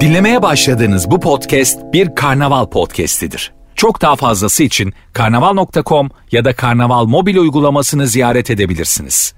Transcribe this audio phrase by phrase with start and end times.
[0.00, 3.52] Dinlemeye başladığınız bu podcast bir karnaval podcastidir.
[3.74, 9.34] Çok daha fazlası için karnaval.com ya da karnaval mobil uygulamasını ziyaret edebilirsiniz.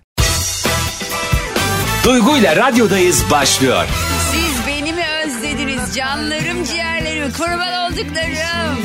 [2.05, 3.85] Duygu ile radyodayız başlıyor.
[4.33, 8.79] Siz beni mi özlediniz canlarım ciğerlerim kurban olduklarım.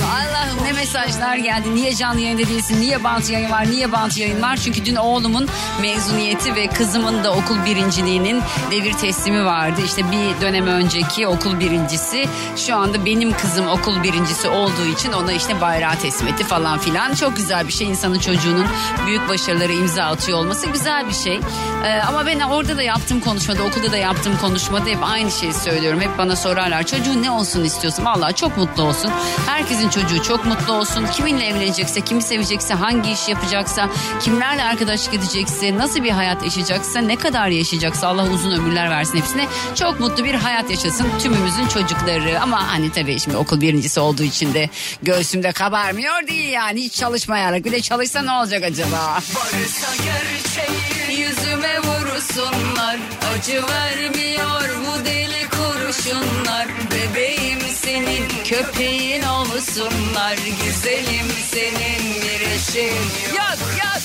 [0.84, 1.76] Mesajlar geldi.
[1.76, 2.82] Niye canlı yayında değilsin?
[2.82, 3.72] Niye bant yayın var?
[3.72, 4.58] Niye bant yayın var?
[4.58, 5.48] Çünkü dün oğlumun
[5.82, 9.82] mezuniyeti ve kızımın da okul birinciliğinin devir teslimi vardı.
[9.86, 12.26] İşte bir dönem önceki okul birincisi.
[12.56, 17.14] Şu anda benim kızım okul birincisi olduğu için ona işte bayrağı teslim etti falan filan.
[17.14, 18.66] Çok güzel bir şey insanın çocuğunun
[19.06, 21.40] büyük başarıları imza atıyor olması güzel bir şey.
[21.86, 26.02] Ee, ama ben orada da yaptığım konuşmada okulda da yaptığım konuşmada hep aynı şeyi söylüyorum.
[26.02, 28.06] Hep bana sorarlar çocuğun ne olsun istiyorsun?
[28.06, 29.12] Vallahi çok mutlu olsun.
[29.46, 31.08] Herkesin çocuğu çok mutlu olsun.
[31.08, 33.90] Kiminle evlenecekse, kimi sevecekse, hangi iş yapacaksa,
[34.22, 39.48] kimlerle arkadaşlık edecekse, nasıl bir hayat yaşayacaksa, ne kadar yaşayacaksa Allah uzun ömürler versin hepsine.
[39.76, 42.42] Çok mutlu bir hayat yaşasın tümümüzün çocukları.
[42.42, 44.70] Ama hani tabii şimdi okul birincisi olduğu için de
[45.02, 46.82] göğsümde kabarmıyor değil yani.
[46.82, 49.14] Hiç çalışmayarak bir de çalışsa ne olacak acaba?
[49.16, 53.00] Varsa gerçeği yüzüme vursunlar.
[53.34, 56.68] Acı vermiyor bu deli kurşunlar.
[56.92, 57.43] Bebeğim
[57.84, 60.38] senin köpeğin olsunlar.
[60.64, 62.96] Güzelim senin bir eşin
[63.36, 64.02] yok yok.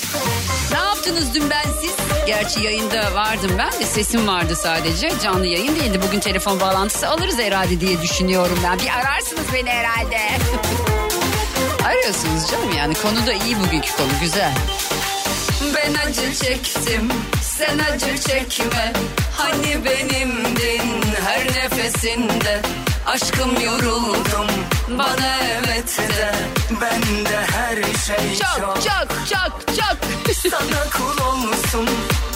[0.71, 1.91] Ne yaptınız dün ben siz?
[2.27, 5.11] Gerçi yayında vardım ben de sesim vardı sadece.
[5.23, 5.99] Canlı yayın değildi.
[6.07, 8.79] Bugün telefon bağlantısı alırız herhalde diye düşünüyorum ben.
[8.79, 10.17] Bir ararsınız beni herhalde.
[11.85, 14.53] Arıyorsunuz canım yani konu da iyi bugünkü konu güzel.
[15.75, 17.11] Ben acı çektim
[17.41, 18.93] sen acı çekme
[19.37, 22.61] Hani benimdin her nefesinde
[23.09, 24.47] Aşkım yoruldum
[24.89, 26.31] bana evet de
[26.81, 28.75] Ben de her şey Çok.
[28.75, 31.89] çok çok çok Sana kul olsun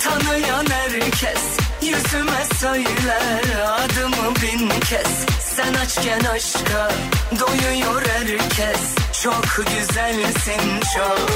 [0.03, 1.41] tanıyan herkes
[1.81, 5.25] Yüzüme söyler adımı bin kez.
[5.39, 6.91] Sen açken aşka
[7.40, 8.81] doyuyor herkes
[9.23, 11.29] Çok güzelsin çok.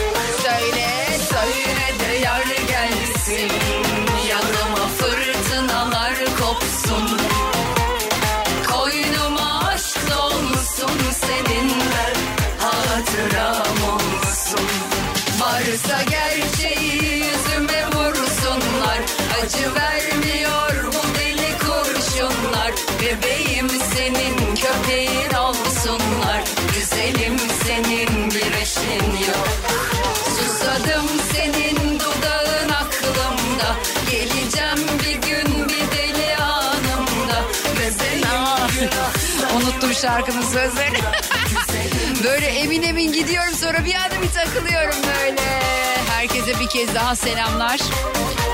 [0.43, 0.89] Söyle
[1.29, 3.51] söyle de yar gelsin
[4.29, 7.17] Yanıma fırtınalar kopsun
[11.27, 12.07] seninle
[12.59, 14.67] Hatıram olsun.
[15.39, 18.99] Varsa gerçeği yüzüme vursunlar.
[19.43, 22.71] Acı vermiyor bu deli kurşunlar.
[23.01, 26.43] Bebeğim senin köpeğin olsunlar.
[26.73, 29.47] Güzelim senin bir eşin yok.
[30.37, 31.76] Susadım senin
[40.01, 40.97] şarkının sözlerini.
[42.23, 45.41] böyle emin emin gidiyorum sonra bir anda bir takılıyorum böyle.
[46.09, 47.79] Herkese bir kez daha selamlar.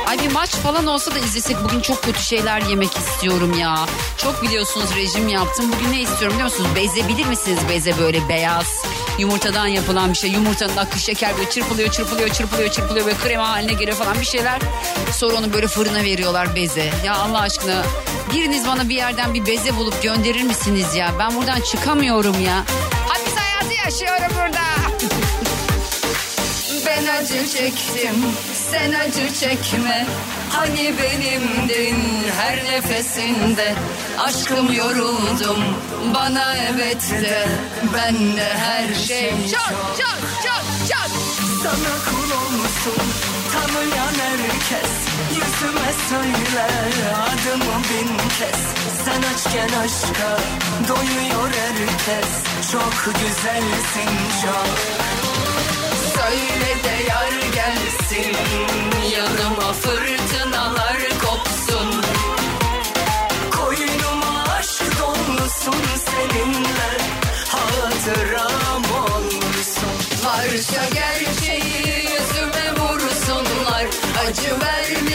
[0.08, 3.86] Ay bir maç falan olsa da izlesek bugün çok kötü şeyler yemek istiyorum ya.
[4.18, 5.72] Çok biliyorsunuz rejim yaptım.
[5.76, 6.70] Bugün ne istiyorum biliyor musunuz?
[6.76, 7.60] Beze bilir misiniz?
[7.70, 8.84] Beze böyle beyaz
[9.18, 10.32] yumurtadan yapılan bir şey.
[10.32, 14.62] Yumurtanın akı şeker böyle çırpılıyor çırpılıyor çırpılıyor çırpılıyor böyle krema haline geliyor falan bir şeyler.
[15.12, 16.92] Sonra onu böyle fırına veriyorlar beze.
[17.06, 17.84] Ya Allah aşkına
[18.34, 21.12] biriniz bana bir yerden bir beze bulup gönderir misiniz ya?
[21.20, 22.64] Ben buradan çıkamıyorum ya.
[23.08, 24.64] Hapis hayatı yaşıyorum burada.
[26.86, 28.16] Ben acı çektim,
[28.72, 30.08] sen acı çekme.
[30.50, 31.98] Hani benimdin
[32.38, 33.76] her nefesinde.
[34.20, 35.64] Aşkım yoruldum,
[36.16, 37.48] bana evet de.
[37.94, 41.53] Ben de her şey çok çok çok çok.
[41.64, 43.04] Sana kul olsun
[43.54, 44.92] tanıyan herkes.
[45.30, 46.94] Yüzüme söyler
[47.24, 48.62] adımı bin kez.
[49.06, 50.38] Sen açken aşka
[50.88, 52.30] doyuyor herkes.
[52.72, 54.12] Çok güzelsin
[54.42, 54.80] çok
[56.16, 58.38] Söyle de yar gelsin,
[59.16, 60.23] yanıma fırtınalar
[74.44, 75.13] Acı vermiyor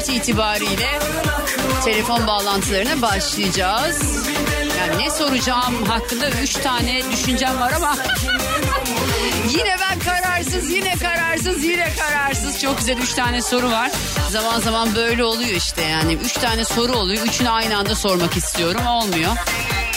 [0.00, 0.98] 4 itibariyle
[1.84, 4.26] telefon bağlantılarına başlayacağız.
[4.78, 7.96] Yani ne soracağım hakkında 3 tane düşüncem var ama
[9.50, 12.60] yine ben kararsız, yine kararsız, yine kararsız.
[12.60, 13.90] Çok güzel 3 tane soru var.
[14.30, 16.12] Zaman zaman böyle oluyor işte yani.
[16.12, 17.26] 3 tane soru oluyor.
[17.26, 18.86] Üçünü aynı anda sormak istiyorum.
[18.86, 19.32] Olmuyor.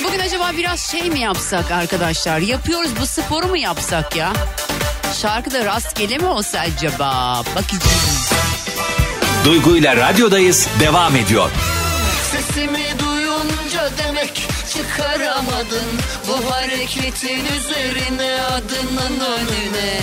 [0.03, 2.39] Bugün acaba biraz şey mi yapsak arkadaşlar?
[2.39, 4.33] Yapıyoruz bu sporu mu yapsak ya?
[5.21, 7.43] Şarkıda rastgele mi olsa acaba?
[7.55, 8.12] Bakacağız.
[9.45, 11.49] Duygu ile radyodayız devam ediyor.
[12.31, 15.89] Sesimi duyunca demek çıkaramadın.
[16.27, 19.99] Bu hareketin üzerine adının önüne.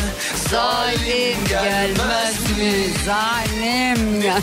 [0.51, 2.73] Zalim gelmez mi?
[3.07, 4.39] Zalim ya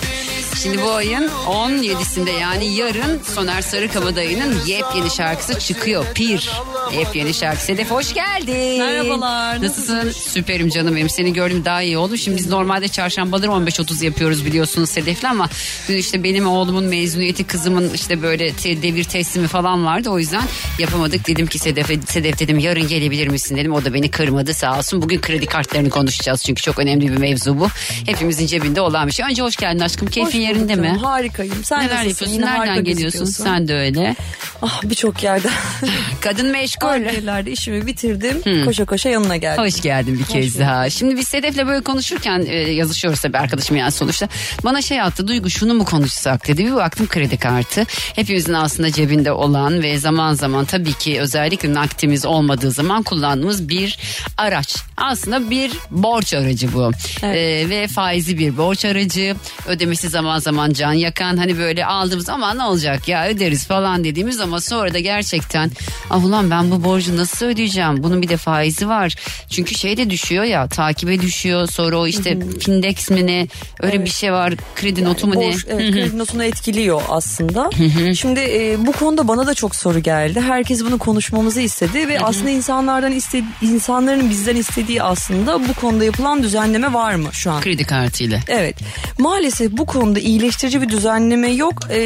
[0.64, 6.06] Şimdi bu ayın 17'sinde yani yarın Soner Sarıkabadayı'nın yepyeni şarkısı çıkıyor.
[6.14, 6.50] Pir.
[6.98, 7.62] Yepyeni şarkı.
[7.62, 8.80] Sedef hoş geldin.
[8.80, 10.12] Merhabalar, Nasılsın?
[10.12, 11.10] Süperim canım benim.
[11.10, 12.18] Seni gördüm daha iyi oldu.
[12.18, 15.50] Şimdi biz normalde çarşambaları 15-30 yapıyoruz biliyorsunuz Sedef'le ama
[15.90, 20.10] dün işte benim oğlumun mezuniyeti kızımın işte böyle te- devir teslimi falan vardı.
[20.10, 20.44] O yüzden
[20.80, 21.28] yapamadık.
[21.28, 23.74] Dedim ki Sedef'e Sedef dedim yarın gelebilir misin dedim.
[23.74, 25.02] O da beni kırmadı sağ olsun.
[25.02, 27.68] Bugün kredi kartlarını konuşacağız çünkü çok önemli bir mevzu bu.
[28.06, 29.26] Hepimizin cebinde olan bir şey.
[29.26, 30.08] Önce hoş geldin aşkım.
[30.08, 30.88] Keyfin Hoş yerinde mi?
[30.90, 31.64] Harikayım.
[31.64, 32.10] Sen Neler nasılsın?
[32.10, 32.34] yapıyorsun?
[32.34, 33.20] Yine Nereden harika geliyorsun?
[33.20, 33.44] gözüküyorsun.
[33.44, 34.16] Sen de öyle.
[34.62, 35.52] Ah birçok yerden.
[36.22, 36.88] Kadın meşgul.
[36.88, 38.66] Yerlerde işimi bitirdim.
[38.66, 39.64] Koşa koşa yanına geldim.
[39.64, 40.90] Hoş geldin bir kez daha.
[40.90, 44.28] Şimdi biz Sedef'le böyle konuşurken e, yazışıyoruz tabii arkadaşım yani sonuçta.
[44.64, 46.66] Bana şey attı Duygu şunu mu konuşsak dedi.
[46.66, 47.84] Bir baktım kredi kartı.
[48.16, 53.98] Hepimizin aslında cebinde olan ve zaman zaman tabii ki özellikle nakitimiz olmadığı zaman kullandığımız bir
[54.38, 54.76] araç.
[54.98, 56.92] Aslında bir borç aracı bu.
[57.24, 59.36] E, ve faizi bir borç aracı.
[59.68, 61.38] Ödemesi zaman zaman can yakan.
[61.38, 65.72] Hani böyle aldığımız ama ne olacak ya öderiz falan dediğimiz ama sonra da gerçekten
[66.10, 68.04] ah ulan ben bu borcu nasıl ödeyeceğim?
[68.04, 69.16] Bunun bir de faizi var.
[69.50, 71.68] Çünkü şey de düşüyor ya takibe düşüyor.
[71.68, 73.48] Sonra o işte Findex mi ne
[73.82, 74.54] öyle bir şey var.
[74.76, 75.48] Kredi notu mu ne?
[75.48, 77.70] Borç, evet, kredi notunu etkiliyor aslında.
[78.16, 80.42] Şimdi e, bu konuda bana da çok soru geldi.
[80.42, 86.44] Herkes bunu konuşmamızı istedi ve aslında insanlardan iste, insanların bizden istediği aslında bu konuda yapılan
[86.44, 87.62] düzenleme var mı şu an?
[87.62, 88.40] Kredi kartıyla.
[88.48, 88.76] Evet.
[89.20, 91.74] Maalesef bu konuda iyileştirici bir düzenleme yok.
[91.90, 91.98] E,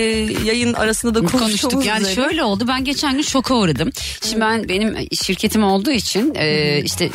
[0.45, 1.85] yayın arasında da konuştuk.
[1.85, 2.15] Yani üzere.
[2.15, 2.65] şöyle oldu.
[2.68, 3.89] Ben geçen gün şoka uğradım.
[4.23, 7.09] Şimdi ben benim şirketim olduğu için e, işte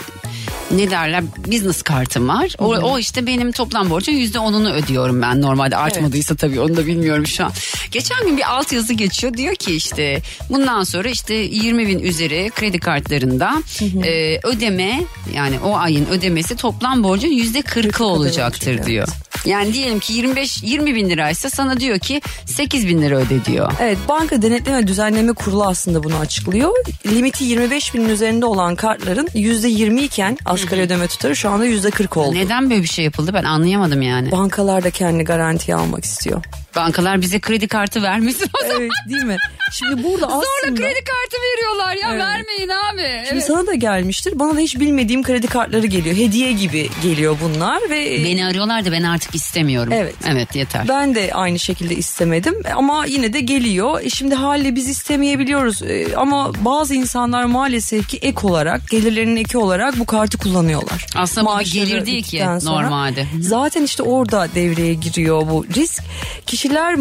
[0.70, 2.54] ne derler business kartım var.
[2.58, 6.86] O, o işte benim toplam borcun yüzde onunu ödüyorum ben normalde artmadıysa tabii onu da
[6.86, 7.52] bilmiyorum şu an.
[7.90, 12.50] Geçen gün bir alt yazı geçiyor diyor ki işte bundan sonra işte 20 bin üzeri
[12.54, 13.62] kredi kartlarında
[14.04, 15.02] e, ödeme
[15.34, 19.08] yani o ayın ödemesi toplam borcun yüzde 40'ı olacaktır olacak, diyor.
[19.46, 23.72] Yani diyelim ki 25 20 bin liraysa sana diyor ki 8 bin lira öde diyor.
[23.80, 26.70] Evet banka denetleme düzenleme kurulu aslında bunu açıklıyor.
[27.06, 32.34] Limiti 25 binin üzerinde olan kartların %20 iken asgari ödeme tutarı şu anda %40 oldu.
[32.34, 34.30] Neden böyle bir şey yapıldı ben anlayamadım yani.
[34.32, 36.44] Bankalar da kendi garantiye almak istiyor.
[36.76, 38.80] Bankalar bize kredi kartı vermesin o zaman.
[38.82, 39.36] Evet değil mi?
[39.72, 40.74] Şimdi burada Zorla aslında...
[40.80, 42.20] kredi kartı veriyorlar ya Evet.
[42.20, 43.24] vermeyin abi.
[43.28, 43.44] Şimdi Evet.
[43.44, 44.38] sana da gelmiştir.
[44.38, 46.16] Bana da hiç bilmediğim kredi kartları geliyor.
[46.16, 49.92] Hediye gibi geliyor bunlar ve Beni arıyorlar da ben artık istemiyorum.
[49.92, 50.14] Evet.
[50.28, 50.88] Evet yeter.
[50.88, 54.00] Ben de aynı şekilde istemedim ama yine de geliyor.
[54.02, 59.58] E Şimdi haliyle biz istemeyebiliyoruz E, ama bazı insanlar maalesef ki ek olarak gelirlerinin eki
[59.58, 61.06] olarak bu kartı kullanıyorlar.
[61.16, 63.26] Aslında bu bir Maaşları gelir değil ki normalde.
[63.40, 66.02] Zaten işte orada devreye giriyor bu risk.
[66.46, 66.96] Kişiler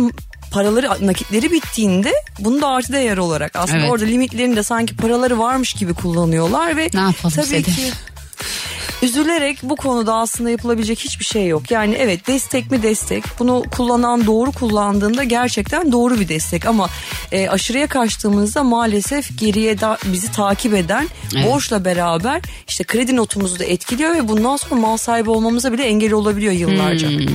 [0.52, 3.92] paraları nakitleri bittiğinde bunu da artı değer olarak aslında Evet.
[3.92, 7.92] orada limitlerinde sanki paraları varmış gibi kullanıyorlar ve Ne yapalım tabii ki
[9.06, 11.72] Üzülerek bu konuda aslında yapılabilecek hiçbir şey yok.
[11.72, 13.24] Yani evet destek mi destek.
[13.40, 16.66] Bunu kullanan doğru kullandığında gerçekten doğru bir destek.
[16.66, 16.90] Ama
[17.32, 21.46] e, aşırıya kaçtığımızda maalesef geriye da bizi takip eden Evet.
[21.46, 26.14] borçla beraber işte kredi notumuzu da etkiliyor ve bundan sonra mal sahibi olmamıza bile engel
[26.14, 27.10] olabiliyor yıllarca.
[27.10, 27.26] Hmm.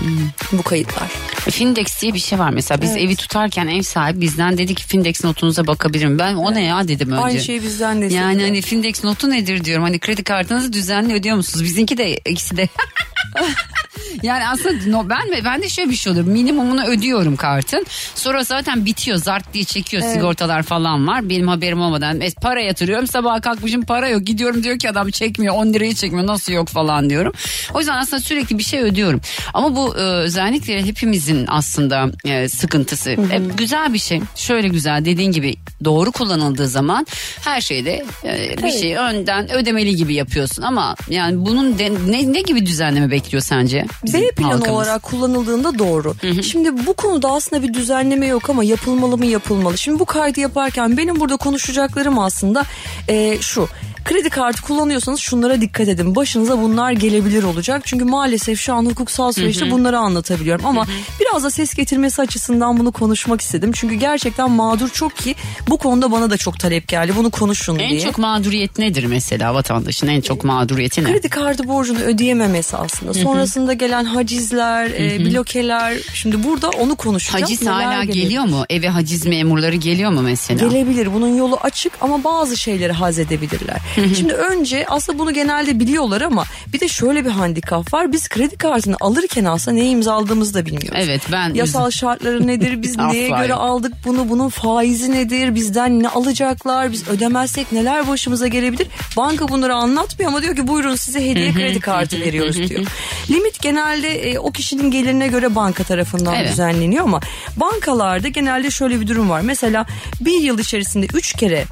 [0.52, 1.08] Bu kayıtlar.
[1.50, 3.02] Findex diye bir şey var mesela biz Evet.
[3.02, 6.18] evi tutarken ev sahibi bizden dedi ki Findex notunuza bakabilirim.
[6.18, 7.22] Ben o ne ya dedim önce.
[7.22, 9.84] Aynı şeyi bizden de Yani hani Findex notu nedir diyorum.
[9.84, 11.59] Hani kredi kartınızı düzenli ödüyor musunuz?
[11.62, 12.68] Bizimki de ikisi de.
[14.22, 16.22] yani aslında no, ben ve ben de şöyle bir şey olur.
[16.22, 17.86] Minimumunu ödüyorum kartın.
[18.14, 19.16] Sonra zaten bitiyor.
[19.18, 20.02] Zart diye çekiyor.
[20.12, 21.28] Sigortalar falan var.
[21.28, 23.06] Benim haberim olmadan e, para yatırıyorum.
[23.06, 24.22] Sabah kalkmışım para yok.
[24.22, 25.54] Gidiyorum diyor ki adam çekmiyor.
[25.54, 26.26] 10 lirayı çekmiyor.
[26.26, 27.32] Nasıl yok falan diyorum.
[27.74, 29.20] O yüzden aslında sürekli bir şey ödüyorum.
[29.54, 33.10] Ama bu e, özellikle hepimizin aslında e, sıkıntısı.
[33.10, 34.20] E, güzel bir şey.
[34.36, 37.06] Şöyle güzel dediğin gibi doğru kullanıldığı zaman
[37.44, 42.40] her şeyde e, bir şey önden ödemeli gibi yapıyorsun ama yani bunun de- ne, ne
[42.40, 43.86] gibi düzenleme bekliyor sence?
[44.12, 44.70] B planı halkımız?
[44.70, 46.14] olarak kullanıldığında doğru.
[46.42, 49.78] Şimdi bu konuda aslında bir düzenleme yok ama yapılmalı mı yapılmalı.
[49.78, 52.64] Şimdi bu kaydı yaparken benim burada konuşacaklarım aslında
[53.08, 53.68] e, şu.
[54.04, 56.14] Kredi kartı kullanıyorsanız şunlara dikkat edin.
[56.16, 57.82] Başınıza bunlar gelebilir olacak.
[57.84, 60.66] Çünkü maalesef şu an hukuksal süreçte bunları anlatabiliyorum.
[60.66, 60.86] Ama
[61.20, 63.72] biraz da ses getirmesi açısından bunu konuşmak istedim.
[63.74, 65.34] Çünkü gerçekten mağdur çok ki
[65.68, 67.12] bu konuda bana da çok talep geldi.
[67.16, 68.00] Bunu konuşun En diye.
[68.00, 71.12] çok mağduriyet nedir mesela vatandaşın en çok mağduriyeti ne?
[71.12, 73.14] Kredi kartı borcunu ödeyememesi aslında.
[73.14, 75.94] Sonrasında gelen hacizler, e, blokeler.
[76.14, 77.42] Şimdi burada onu konuşacağız.
[77.44, 78.22] Haciz Neler hala gelebilir?
[78.22, 78.64] geliyor mu?
[78.70, 80.68] Eve haciz memurları geliyor mu mesela?
[80.68, 81.14] Gelebilir.
[81.14, 83.76] Bunun yolu açık ama bazı şeyleri haz edebilirler.
[83.94, 88.12] Şimdi önce aslında bunu genelde biliyorlar ama bir de şöyle bir handikap var.
[88.12, 91.00] Biz kredi kartını alırken aslında ne imzaladığımızı da bilmiyoruz.
[91.04, 92.82] Evet, ben- Yasal şartları nedir?
[92.82, 94.28] Biz neye göre aldık bunu?
[94.28, 95.54] Bunun faizi nedir?
[95.54, 96.92] Bizden ne alacaklar?
[96.92, 98.86] Biz ödemezsek neler başımıza gelebilir?
[99.16, 102.86] Banka bunları anlatmıyor ama diyor ki buyurun size hediye kredi kartı veriyoruz diyor.
[103.30, 106.50] Limit genelde e, o kişinin gelirine göre banka tarafından Evet.
[106.52, 107.20] düzenleniyor ama
[107.56, 109.40] bankalarda genelde şöyle bir durum var.
[109.40, 109.86] Mesela
[110.20, 111.64] bir yıl içerisinde üç kere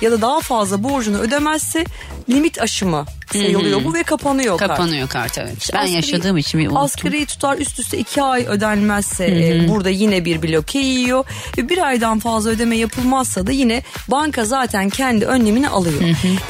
[0.00, 1.84] ya da daha fazla borcunu ödemezse
[2.30, 4.70] limit aşımı sayılıyor bu ve kapanıyor kart.
[4.70, 5.58] Kapanıyor kart evet.
[5.58, 6.82] İşte ben asgari- yaşadığım için bir unuttum.
[6.82, 11.24] Asgari tutar üst üste iki ay ödenmezse e, burada yine bir bloke yiyor.
[11.58, 16.00] Ve bir aydan fazla ödeme yapılmazsa da yine banka zaten kendi önlemini alıyor.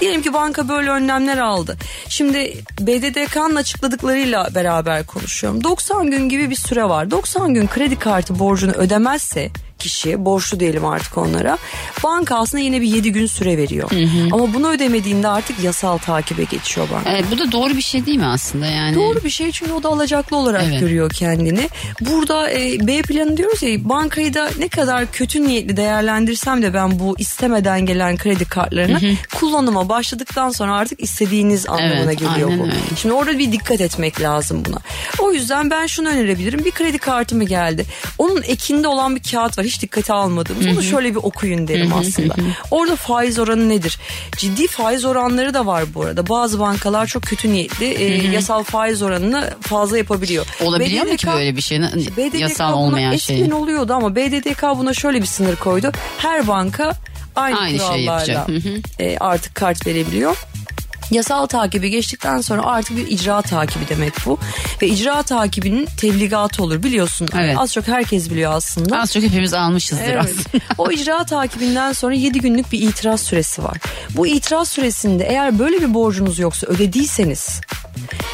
[0.01, 1.77] Diyelim ki banka böyle önlemler aldı.
[2.09, 5.65] Şimdi BDDK'nın açıkladıklarıyla beraber konuşuyorum.
[5.65, 7.11] 90 gün gibi bir süre var.
[7.11, 11.59] 90 gün kredi kartı borcunu ödemezse kişi borçlu diyelim artık onlara.
[12.05, 13.91] Banka aslında yine bir 7 gün süre veriyor.
[14.33, 17.11] Ama bunu ödemediğinde artık yasal takibe geçiyor banka.
[17.11, 18.95] Evet, bu da doğru bir şey değil mi aslında yani?
[18.97, 20.81] Doğru bir şey çünkü o da alacaklı olarak Evet.
[20.81, 21.69] görüyor kendini.
[22.01, 26.99] Burada e, B planı diyoruz ya bankayı da ne kadar kötü niyetli değerlendirsem de ben
[26.99, 29.01] bu istemeden gelen kredi kartlarını
[29.35, 32.63] kullanıma başladıktan sonra artık istediğiniz anlamına Evet, geliyor bu.
[32.63, 32.75] öyle.
[32.97, 34.79] Şimdi orada bir dikkat etmek lazım buna.
[35.19, 36.65] O yüzden ben şunu önerebilirim.
[36.65, 37.87] Bir kredi kartı mı geldi?
[38.19, 39.66] Onun ekinde olan bir kağıt var.
[39.67, 40.67] Hiç dikkate almadığımız.
[40.67, 42.35] Onu şöyle bir okuyun derim aslında.
[42.71, 43.99] Orada faiz oranı nedir?
[44.37, 46.29] Ciddi faiz oranları da var bu arada.
[46.29, 50.47] Bazı bankalar çok kötü niyetli e, yasal faiz oranını fazla yapabiliyor.
[50.61, 51.79] Olabiliyor mu ki BDDK böyle bir şey?
[51.81, 53.55] BDDK Yasal olmayan eskiden şey.
[53.55, 55.93] oluyordu ama BDDK buna şöyle bir sınır koydu.
[56.19, 56.93] Her banka
[57.37, 58.53] aynı, Aynı kurallarla hı.
[58.99, 60.37] e, artık kart verebiliyor.
[61.11, 64.39] Yasal takibi geçtikten sonra artık bir icra takibi demek bu.
[64.83, 67.29] Ve icra takibinin tebligatı olur biliyorsun.
[67.39, 67.57] Evet.
[67.59, 69.01] Az çok herkes biliyor aslında.
[69.01, 70.25] Az çok hepimiz almışızdır Evet.
[70.25, 70.65] aslında.
[70.79, 73.77] o icra takibinden sonra 7 günlük bir itiraz süresi var.
[74.11, 77.61] Bu itiraz süresinde eğer böyle bir borcunuz yoksa ödediyseniz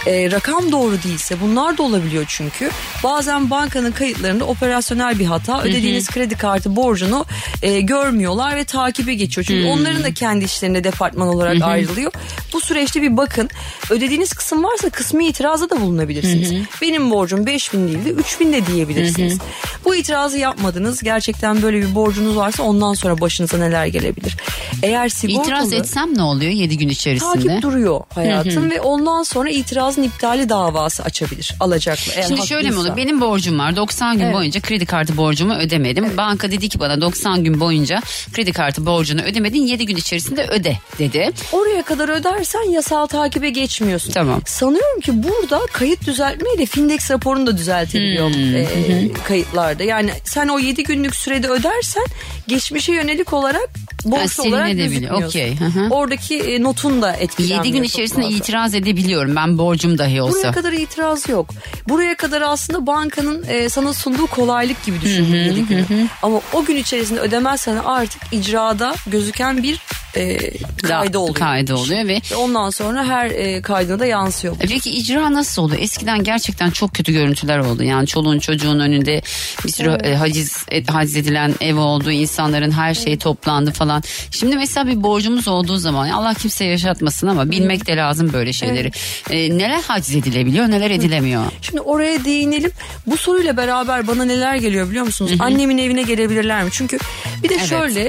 [0.07, 2.71] e, rakam doğru değilse bunlar da olabiliyor çünkü.
[3.05, 7.27] Bazen bankanın kayıtlarında operasyonel bir hata ödediğiniz kredi kartı borcunu
[7.63, 9.45] e, görmüyorlar ve takibe geçiyor.
[9.45, 12.13] Çünkü onların da kendi işlerinde departman olarak ayrılıyor.
[12.53, 13.49] Bu süreçte bir bakın
[13.91, 16.53] ödediğiniz kısım varsa kısmi itiraza da bulunabilirsiniz.
[16.83, 19.39] Benim borcum 5000 değil de 3000 de diyebilirsiniz.
[19.85, 21.03] Bu itirazı yapmadınız.
[21.03, 24.37] Gerçekten böyle bir borcunuz varsa ondan sonra başınıza neler gelebilir.
[24.83, 25.45] Eğer sigortalı...
[25.45, 27.33] İtiraz etsem ne oluyor 7 gün içerisinde?
[27.33, 32.13] Takip duruyor hayatım ve ondan sonra itirazın iptali davası açabilir alacaklı.
[32.17, 32.89] Eğer Şimdi şöyle mi haklıysa.
[32.93, 32.97] olur?
[32.97, 33.77] Benim borcum var.
[33.77, 34.35] 90 gün Evet.
[34.35, 36.17] boyunca kredi kartı borcumu ödemedim.
[36.17, 38.01] Banka dedi ki bana 90 gün boyunca
[38.33, 39.63] kredi kartı borcunu ödemedin.
[39.67, 41.31] 7 gün içerisinde öde dedi.
[41.53, 44.13] Oraya kadar ödersen yasal takibe geçmiyorsun.
[44.13, 44.43] Tamam.
[44.47, 48.57] Sanıyorum ki burada kayıt düzeltmeyle Findex raporunu da düzeltebiliyor Hmm.
[48.57, 49.83] e, kayıtlarda.
[49.83, 52.05] Yani sen o 7 günlük sürede ödersen
[52.49, 53.71] geçmişe yönelik olarak
[54.05, 55.41] borçlu olarak gözükmüyorsun.
[55.59, 55.89] Hı hı.
[55.91, 57.65] Oradaki e, notun da etkilenmiyor.
[57.65, 58.37] 7 gün içerisinde fazla.
[58.37, 59.37] itiraz edebiliyorum.
[59.37, 60.39] Ben borcum dahi olsa.
[60.39, 61.51] Buraya kadar itiraz yok.
[61.89, 66.11] Buraya kadar aslında bankanın e, sana sunduğu kolaylık gibi düşün.
[66.23, 69.81] Ama o gün içerisinde ödemezsen artık icrada gözüken bir
[70.17, 70.39] e,
[70.83, 71.35] kaydı oluyor.
[71.35, 74.55] Kaydı oluyor ve ondan sonra her e, kaydına da yansıyor.
[74.59, 74.65] bu.
[74.65, 75.75] E Peki icra nasıl oldu?
[75.75, 77.83] Eskiden gerçekten çok kötü görüntüler oldu.
[77.83, 79.23] Yani çoluğun çocuğun önünde
[79.65, 82.11] bir sürü e, haciz, e, haciz edilen ev oldu.
[82.11, 84.03] insanların her şeyi toplandı falan.
[84.31, 88.91] Şimdi mesela bir borcumuz olduğu zaman Allah kimseye yaşatmasın ama bilmek de lazım böyle şeyleri.
[89.31, 91.45] E, neler haciz edilebiliyor neler edilemiyor?
[91.63, 92.71] Şimdi oraya değinelim.
[93.07, 95.33] Bu soruyla beraber bana neler geliyor biliyor musunuz?
[95.39, 96.71] Annemin evine gelebilirler mi?
[96.73, 96.99] Çünkü
[97.43, 97.67] bir de Evet.
[97.67, 98.03] şöyle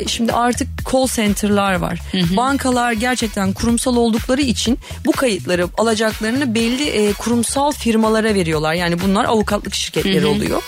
[0.00, 1.06] e, şimdi artık call
[1.38, 1.98] center'lar var.
[2.36, 8.74] Bankalar gerçekten kurumsal oldukları için bu kayıtları alacaklarını belli e, kurumsal firmalara veriyorlar.
[8.74, 10.62] Yani bunlar avukatlık şirketleri oluyor.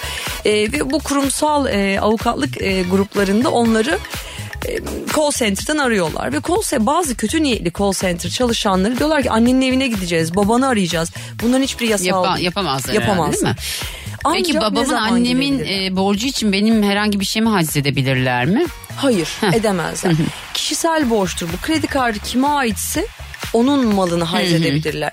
[0.45, 3.99] E, ve bu kurumsal e, avukatlık e, gruplarında onları
[4.69, 4.79] e,
[5.17, 9.63] call center'dan arıyorlar ve call ce- bazı kötü niyetli call center çalışanları diyorlar ki annenin
[9.63, 11.11] evine gideceğiz, babanı arayacağız.
[11.43, 13.33] Bunların hiçbiri yasal Yapa- yapamazlar herhalde, Yapamaz.
[13.35, 13.57] değil mi?
[14.25, 18.67] Ancak Peki babamın annemin e, borcu için benim herhangi bir şeyimi haciz edebilirler mi?
[18.97, 20.13] Hayır edemezler.
[20.55, 21.67] Kişisel borçtur bu.
[21.67, 23.07] Kredi kartı kime aitse
[23.53, 25.13] onun malını hayzedebilirler.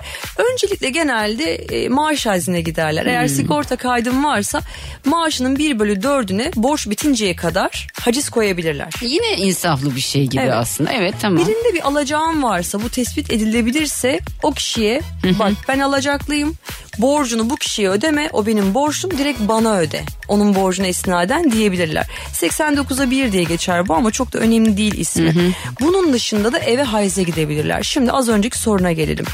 [0.52, 3.06] Öncelikle genelde e, maaş hazine giderler.
[3.06, 4.62] Eğer sigorta kaydım varsa
[5.06, 8.94] maaşının 1 bölü 4'üne borç bitinceye kadar haciz koyabilirler.
[9.02, 10.54] Yine insaflı bir şey gibi Evet.
[10.54, 10.94] aslında.
[10.94, 11.38] Evet tamam.
[11.48, 15.02] Birinde bir alacağın varsa bu tespit edilebilirse o kişiye
[15.40, 16.56] bak ben alacaklıyım
[16.98, 20.02] borcunu bu kişiye ödeme o benim borçum direkt bana öde.
[20.28, 22.06] Onun borcuna esnaden diyebilirler.
[22.34, 25.54] 89'a 1 diye geçer bu ama çok da önemli değil ismi.
[25.82, 27.84] Bunun dışında da eve hayze gidebilirler.
[27.84, 29.26] Şimdi az önceki soruna gelelim.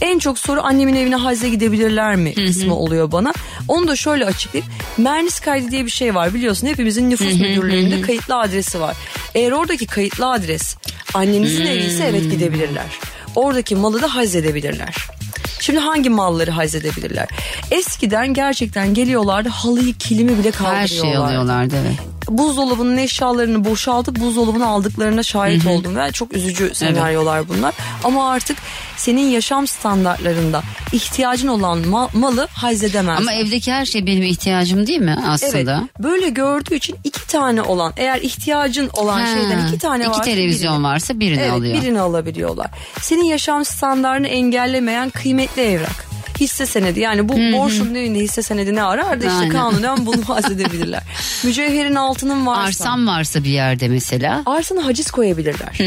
[0.00, 3.32] En çok soru annemin evine hayze gidebilirler mi kısmı oluyor bana.
[3.68, 4.72] Onu da şöyle açıklayayım.
[4.98, 8.96] Mernis kaydı diye bir şey var biliyorsun hepimizin nüfus müdürlüğünde kayıtlı adresi var.
[9.34, 10.76] Eğer oradaki kayıtlı adres
[11.14, 12.86] annenizin evi ise evet gidebilirler.
[13.34, 15.17] Oradaki malı da hazzedebilirler.
[15.60, 17.28] Şimdi hangi malları hazzedebilirler?
[17.70, 20.80] Eskiden gerçekten geliyorlardı halıyı kilimi bile kaldırıyorlar.
[20.82, 21.98] Her şeyi alıyorlardı evet.
[22.28, 27.74] Buzdolabının eşyalarını boşaltıp buzdolabını aldıklarına şahit oldum ve çok üzücü senaryolar bunlar.
[28.04, 28.56] Ama artık
[28.96, 33.18] senin yaşam standartlarında ihtiyacın olan ma- malı hazledemez.
[33.18, 35.28] Ama evdeki her şey benim ihtiyacım değil mi Evet.
[35.28, 35.88] aslında?
[35.98, 40.22] Böyle gördüğü için iki tane olan eğer ihtiyacın olan Ha, şeyden iki tane iki varsa
[40.22, 41.82] televizyon birini- varsa birini evet, alıyor.
[41.82, 42.66] birini alabiliyorlar.
[43.00, 46.07] Senin yaşam standartını engellemeyen kıymetli evrak.
[46.40, 49.52] Hisse senedi yani bu borçlunun evinde hisse senedi ne arar da işte Aynen.
[49.52, 51.02] kanunen bunu bahsedebilirler.
[51.44, 52.62] Mücevherin altının varsa.
[52.62, 54.42] Arsam varsa bir yerde mesela.
[54.46, 55.78] Arsana haciz koyabilirler.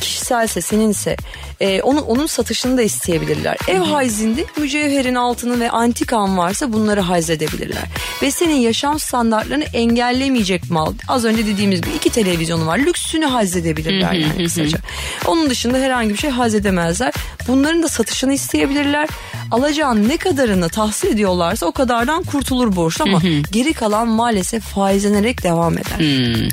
[0.00, 1.16] Kişiselse seninse
[1.60, 3.56] e, onun onun satışını da isteyebilirler.
[3.68, 7.84] Ev haizinde mücevherin altını ve antikan varsa bunları haizedebilirler.
[8.22, 10.92] Ve senin yaşam standartlarını engellemeyecek mal.
[11.08, 12.78] Az önce dediğimiz gibi iki televizyonu var.
[12.78, 14.78] Lüksünü haizedebilirler yani kısaca.
[15.26, 17.14] Onun dışında herhangi bir şey haizedemezler.
[17.48, 19.08] Bunların da satışını isteyebilirler.
[19.50, 23.20] Alacağın ne kadarını tahsil ediyorlarsa o kadardan kurtulur borç ama
[23.52, 25.98] geri kalan maalesef faizlenerek devam eder.
[25.98, 26.48] Hmm.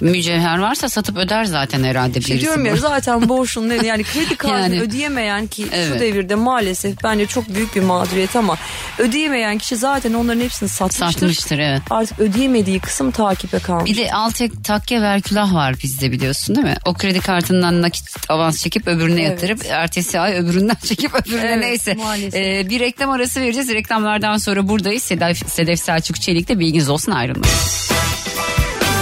[0.00, 2.40] Mücevher varsa satıp öder zaten herhalde birisi.
[2.40, 4.80] Diyorum ya zaten borçlunun eli yani kredi kartını Yani.
[4.80, 6.00] ödeyemeyen ki şu Evet.
[6.00, 8.56] devirde maalesef bence çok büyük bir mağduriyet ama
[8.98, 11.06] ödeyemeyen kişi zaten onların hepsini satmıştır.
[11.12, 11.82] Satmıştır evet.
[11.90, 13.90] Artık ödeyemediği kısım takibe kalmış.
[13.90, 16.76] Bir de alt takke ver külah var bizde biliyorsun değil mi?
[16.84, 19.30] O kredi kartından nakit avans çekip öbürüne Evet.
[19.30, 21.94] yatırıp ertesi ay öbüründen çekip öbürüne Evet, neyse.
[21.94, 22.34] maalesef.
[22.34, 23.68] Ee, bir reklam arası vereceğiz.
[23.68, 25.02] Reklamlardan sonra buradayız.
[25.02, 27.54] Sedef, Sedef Selçuk Çelik'te bilginiz olsun ayrılmayın.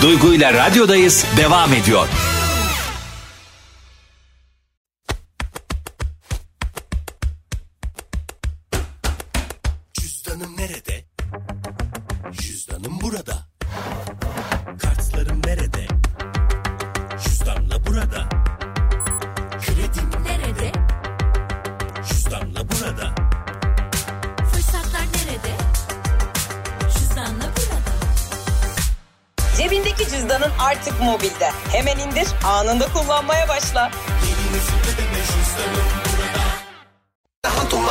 [0.03, 2.09] Duygu ile radyodayız devam ediyor.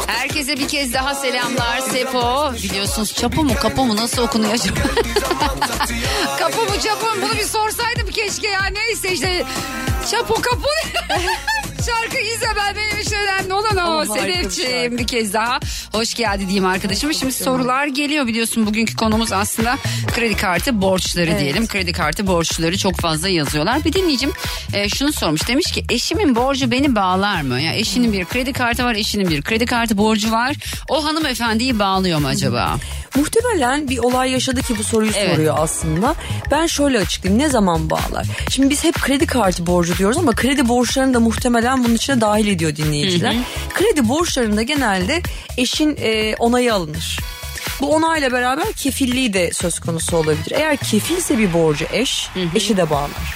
[0.08, 2.54] Herkese bir kez daha selamlar Sepo.
[2.64, 4.80] Biliyorsunuz çapo mu kapo mu nasıl okunuyor acaba?
[6.40, 9.46] kapo mu çapo mu bunu bir sorsaydım keşke ya neyse işte
[10.12, 10.68] çapo kapo.
[11.88, 14.06] Şarkı İzabel benim için önemli olan o.
[14.16, 15.60] Sedefciğim bir kez daha
[15.92, 17.14] hoş geldi diyeyim arkadaşım.
[17.14, 19.78] Şimdi sorular geliyor biliyorsun bugünkü konumuz aslında
[20.16, 21.40] kredi kartı borçları Evet.
[21.42, 21.68] diyelim.
[21.68, 23.86] Kredi kartı borçları çok fazla yazıyorlar.
[23.86, 24.32] Bir dinleyicim
[24.74, 27.62] e, şunu sormuş demiş ki eşimin borcu beni bağlar mı?
[27.62, 30.56] Ya eşinin bir kredi kartı var eşinin bir kredi kartı borcu var.
[30.90, 32.78] O hanımefendiyi bağlıyor mu acaba?
[33.16, 35.32] Muhtemelen bir olay yaşadı ki bu soruyu Evet.
[35.36, 36.16] soruyor aslında.
[36.52, 38.26] Ben şöyle açıklayayım ne zaman bağlar?
[38.50, 42.48] Şimdi biz hep kredi kartı borcu diyoruz ama kredi borçlarını da muhtemelen bunun içine dahil
[42.48, 43.36] ediyor dinleyiciler.
[43.74, 45.22] Kredi borçlarında genelde
[45.58, 47.20] eşin e, onayı alınır.
[47.82, 50.52] Bu onayla beraber kefilliği de söz konusu olabilir.
[50.52, 53.36] Eğer kefilse bir borcu eş, eşi de bağlar.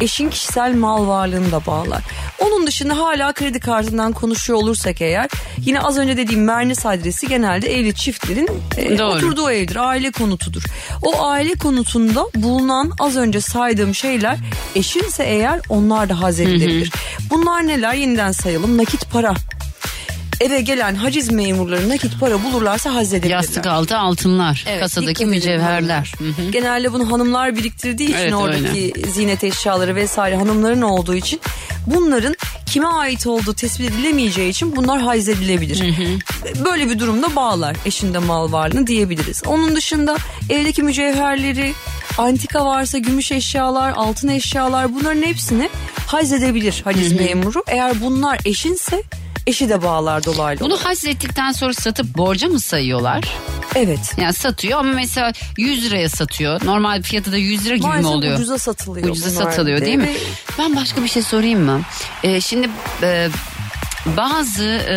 [0.00, 2.02] Eşin kişisel mal varlığını da bağlar.
[2.38, 7.74] Onun dışında hala kredi kartından konuşuyor olursak eğer yine az önce dediğim Mernis adresi genelde
[7.74, 9.16] evli çiftlerin e, Doğru.
[9.16, 9.76] oturduğu evdir.
[9.76, 10.62] Aile konutudur.
[11.02, 14.36] O aile konutunda bulunan az önce saydığım şeyler
[14.74, 16.92] eşinse eğer onlar da hazedilebilir.
[17.30, 17.94] Bunlar neler?
[17.94, 18.78] Yeniden sayalım.
[18.78, 19.34] Nakit para.
[20.40, 23.36] Eve gelen haciz memurları nakit para bulurlarsa hazzedebilirler.
[23.36, 26.12] Yastık altı altınlar, Evet, kasadaki mücevherler.
[26.52, 31.40] Genelde bunu hanımlar biriktirdiği için Evet, oradaki ziynet eşyaları vesaire hanımların olduğu için
[31.86, 32.34] bunların
[32.66, 35.94] kime ait olduğu tespit edilemeyeceği için bunlar haiz edilebilir.
[36.64, 39.42] Böyle bir durumda bağlar eşinde mal varlığını diyebiliriz.
[39.46, 40.16] Onun dışında
[40.50, 41.74] evdeki mücevherleri,
[42.18, 45.68] antika varsa gümüş eşyalar, altın eşyalar bunların hepsini
[46.06, 47.64] haiz edebilir haciz memuru.
[47.66, 49.02] Eğer bunlar eşinse
[49.48, 53.24] eşi de bağlar dolaylı Bunu hazrettikten sonra satıp borca mı sayıyorlar?
[53.74, 54.14] Evet.
[54.20, 56.60] Yani satıyor ama mesela 100 liraya satıyor.
[56.64, 58.34] Normal fiyatı da 100 lira gibi mi Maalesef oluyor?
[58.34, 60.12] ucuza satılıyor Ucuza bunlar satılıyor değil mi?
[60.58, 61.80] Ben başka bir şey sorayım mı?
[62.22, 62.68] Ee, şimdi
[63.02, 63.28] e,
[64.16, 64.96] bazı e,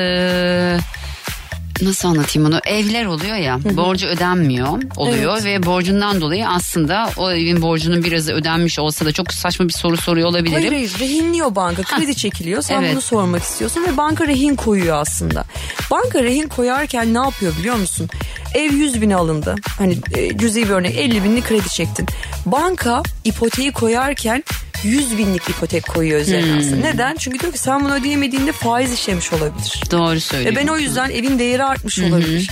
[1.82, 4.68] nasıl anlatayım bunu evler oluyor ya borcu ödenmiyor
[4.98, 5.46] oluyor Evet.
[5.46, 9.98] ve borcundan dolayı aslında o evin borcunun birazı ödenmiş olsa da çok saçma bir soru
[9.98, 10.54] soruyor olabilirim.
[10.54, 12.92] Hayır hayır rehinliyor banka kredi çekiliyor sen Evet.
[12.94, 15.44] bunu sormak istiyorsun ve banka rehin koyuyor aslında.
[15.92, 18.10] Banka rehin koyarken ne yapıyor biliyor musun?
[18.56, 22.06] Ev 100 bin alındı hani e, cüzi bir örnek 50 binlik kredi çektin.
[22.46, 24.44] Banka ipoteği koyarken
[24.84, 26.60] 100 binlik ipotek koyuyor üzerine Hmm.
[26.60, 26.76] aslında.
[26.88, 27.16] Neden?
[27.16, 29.82] Çünkü diyor ki sen bunu ödeyemediğinde faiz işlemiş olabilir.
[29.92, 30.62] Doğru Ve söylüyorsun.
[30.62, 32.50] ben o yüzden evin değeri artmış olabilir.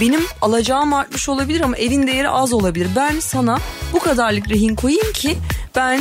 [0.00, 2.88] Benim alacağım artmış olabilir ama evin değeri az olabilir.
[2.96, 3.58] Ben sana
[3.92, 5.36] bu kadarlık rehin koyayım ki
[5.76, 6.00] ben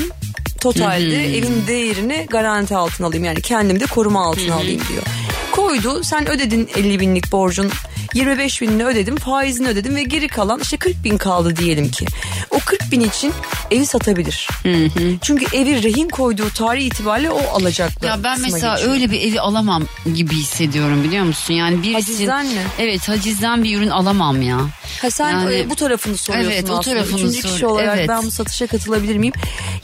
[0.61, 3.23] totalde evin değerini garanti altına alayım.
[3.25, 5.03] Yani kendim de koruma altına alayım diyor.
[5.51, 7.71] Koydu sen ödedin 50 binlik borcun
[8.13, 12.05] 25 binini ödedim faizini ödedim ve geri kalan işte 40 bin kaldı diyelim ki.
[12.51, 13.33] O 40 bin için
[13.71, 14.47] evi satabilir.
[15.21, 18.07] Çünkü evi rehin koyduğu tarih itibariyle o alacaklı.
[18.07, 18.93] Ya ben mesela geçiyor.
[18.93, 19.83] öyle bir evi alamam
[20.15, 21.53] gibi hissediyorum biliyor musun?
[21.53, 22.61] Yani birisi Hacizden mi?
[22.79, 24.57] Evet hacizden bir ürün alamam ya.
[25.01, 26.95] Ha sen Yani- e, bu tarafını soruyorsun Evet, o aslında.
[26.95, 28.09] tarafını Üçüncü sor- kişi olarak evet.
[28.09, 29.33] ben bu satışa katılabilir miyim?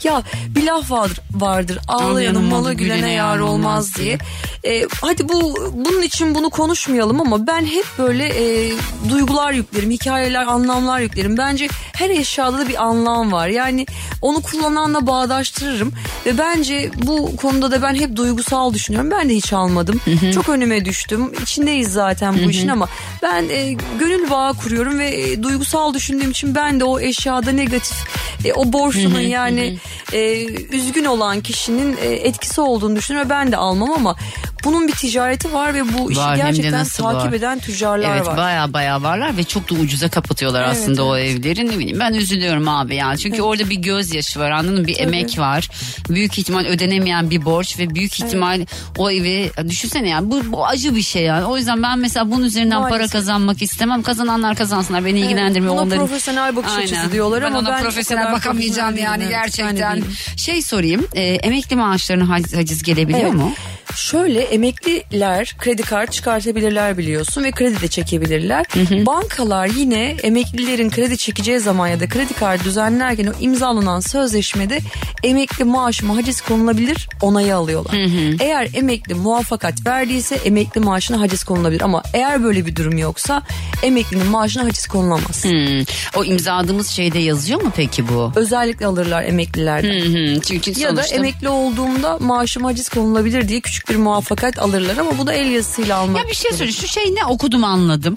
[0.04, 4.18] Ya bir laf vardır, vardır ağlayanın malı gülene yar olmaz diye.
[4.64, 8.72] E, hadi bu bunun için bunu konuşmayalım ama ben hep böyle e,
[9.08, 11.38] duygular yüklerim, hikayeler, anlamlar yüklerim.
[11.38, 13.48] Bence her eşyada da bir anlam var.
[13.48, 13.86] Yani
[14.22, 15.92] onu kullananla bağdaştırırım
[16.26, 19.10] ve bence bu konuda da ben hep duygusal düşünüyorum.
[19.10, 20.00] Ben de hiç almadım.
[20.34, 21.32] Çok önüme düştüm.
[21.42, 22.88] İçindeyiz zaten bu işin ama
[23.22, 27.96] ben e, gönül bağı kuruyorum ve e, duygusal düşündüğüm için ben de o eşyada negatif
[28.44, 29.78] e, o borçlunun yani
[30.12, 30.44] e,
[30.76, 34.16] üzgün olan kişinin e, etkisi olduğunu düşünüyorum ve ben de almam ama
[34.64, 37.32] bunun bir ticareti var ve bu işi Var, gerçekten takip var.
[37.32, 38.36] eden tüccarlar Evet var.
[38.36, 41.38] baya baya varlar ve çok da ucuza kapatıyorlar Evet, aslında o evet.
[41.40, 41.66] evleri.
[41.66, 43.18] Ne bileyim ben üzülüyorum abi yani.
[43.18, 44.86] Çünkü orada bir gözyaşı var anladın mı?
[44.86, 45.68] Bir emek var.
[46.08, 48.66] Büyük ihtimal ödenemeyen bir borç ve büyük ihtimal
[48.98, 51.44] o evi düşünsene yani bu, bu acı bir şey yani.
[51.44, 53.12] O yüzden ben mesela bunun üzerinden para Maalesef.
[53.12, 54.02] kazanmak istemem.
[54.02, 55.72] Kazananlar kazansınlar beni Evet, ilgilendirmiyor.
[55.74, 56.06] buna Onların...
[56.06, 56.82] profesyonel bakış Aynen.
[56.84, 60.02] açısı diyorlar ben ama ona ben o profesyonel bakamayacağım yani evet, gerçekten.
[60.36, 63.34] Şey sorayım e, emekli maaşlarına hac- haciz gelebiliyor Evet.
[63.34, 63.52] mu?
[63.96, 68.66] Şöyle emekliler kredi kart çıkartabilirler biliyorsun ve kredi de çekebilirler.
[69.06, 74.78] Bankalar yine emeklilerin kredi çekeceği zaman ya da kredi kartı düzenlerken o imzalanan sözleşmede
[75.22, 77.94] emekli maaşıma haciz konulabilir onayı alıyorlar.
[78.40, 83.42] Eğer emekli muvaffakat verdiyse emekli maaşına haciz konulabilir ama eğer böyle bir durum yoksa
[83.82, 85.44] emeklinin maaşına haciz konulamaz.
[85.44, 85.84] Hmm.
[86.16, 88.32] O imzaladığımız şeyde yazıyor mu peki bu?
[88.36, 90.00] Özellikle alırlar emeklilerden.
[90.00, 90.40] Hı hı.
[90.40, 91.16] Çünkü Ya da sonuçta...
[91.16, 95.96] emekli olduğumda maaşıma haciz konulabilir diye küçük bir muvaffakat alırlar ama bu da el yazısıyla
[95.96, 96.22] almak.
[96.22, 98.14] Ya bir şey söyle şu şey ne okudum anladım.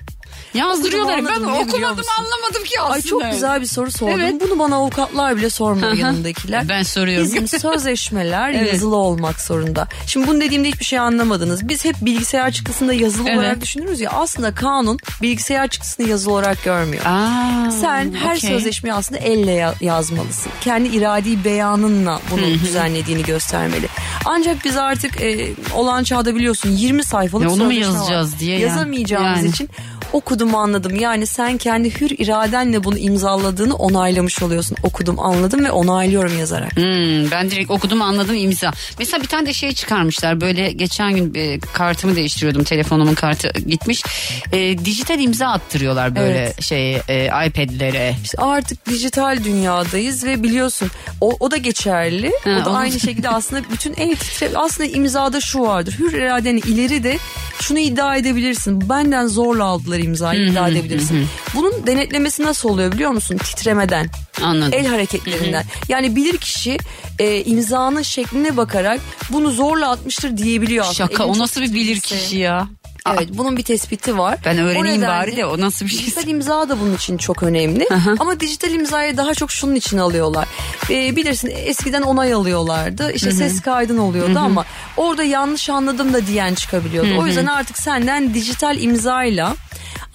[0.53, 1.17] Yazdırıyorlar.
[1.25, 2.93] Ben okumadım anlamadım ki aslında.
[2.93, 4.19] Ay çok güzel bir soru sordun.
[4.19, 4.33] Evet.
[4.41, 6.69] Bunu bana avukatlar bile sormuyor yanındakiler.
[6.69, 7.25] Ben soruyorum.
[7.25, 8.73] Bizim sözleşmeler Evet.
[8.73, 9.87] yazılı olmak zorunda.
[10.07, 11.69] Şimdi bunu dediğimde hiçbir şey anlamadınız.
[11.69, 13.39] Biz hep bilgisayar çıktısında yazılı Evet.
[13.39, 14.09] olarak düşünürüz ya.
[14.11, 17.03] Aslında kanun bilgisayar çıktısını yazılı olarak görmüyor.
[17.05, 18.49] Aa, Sen her okey.
[18.49, 20.51] sözleşmeyi aslında elle ya- yazmalısın.
[20.61, 23.87] Kendi iradi beyanınla bunu düzenlediğini göstermeli.
[24.25, 27.99] Ancak biz artık e, olan çağda biliyorsun 20 sayfalık Ya onu mu sözleşme var.
[27.99, 28.67] yazacağız diye ya.
[28.67, 29.49] Yazamayacağımız Yani.
[29.49, 29.69] için
[30.13, 30.95] okudum anladım.
[30.99, 34.77] Yani sen kendi hür iradenle bunu imzaladığını onaylamış oluyorsun.
[34.83, 36.75] Okudum anladım ve onaylıyorum yazarak.
[36.75, 38.71] Hmm, ben direkt okudum anladım imza.
[38.99, 44.03] Mesela bir tane de şey çıkarmışlar böyle geçen gün e, kartımı değiştiriyordum telefonumun kartı gitmiş.
[44.51, 46.61] E, dijital imza attırıyorlar böyle Evet.
[46.63, 48.15] şey e, iPad'lere.
[48.23, 50.91] İşte artık dijital dünyadayız ve biliyorsun
[51.21, 52.31] o, o da geçerli.
[52.43, 55.95] Ha, o da o- aynı şekilde aslında bütün el titre aslında imzada şu vardır.
[55.99, 57.17] Hür iradeni ileri de
[57.61, 58.89] şunu iddia edebilirsin.
[58.89, 61.27] Benden zorla aldılar imzayı iddia edebilirsin.
[61.55, 63.37] Bunun denetlemesi nasıl oluyor biliyor musun?
[63.37, 64.09] Titremeden.
[64.43, 64.73] Anladım.
[64.73, 65.63] El hareketlerinden.
[65.89, 66.77] Yani bilir kişi
[67.19, 71.09] e, imzanın şekline bakarak bunu zorla atmıştır diyebiliyor aslında.
[71.09, 72.67] Şaka Elin o nasıl bir bilir kişi ya?
[73.13, 74.39] Evet bunun bir tespiti var.
[74.45, 75.99] Ben öğreneyim nedenle bari de o nasıl bir şey?
[75.99, 77.87] Dijital imza da bunun için çok önemli.
[78.19, 80.47] Ama dijital imzayı daha çok şunun için alıyorlar.
[80.89, 83.11] Ee, bilirsin eskiden onay alıyorlardı.
[83.11, 84.65] İşte ses kaydın oluyordu ama
[84.97, 87.17] orada yanlış anladım da diyen çıkabiliyordu.
[87.19, 89.55] O yüzden artık senden dijital imzayla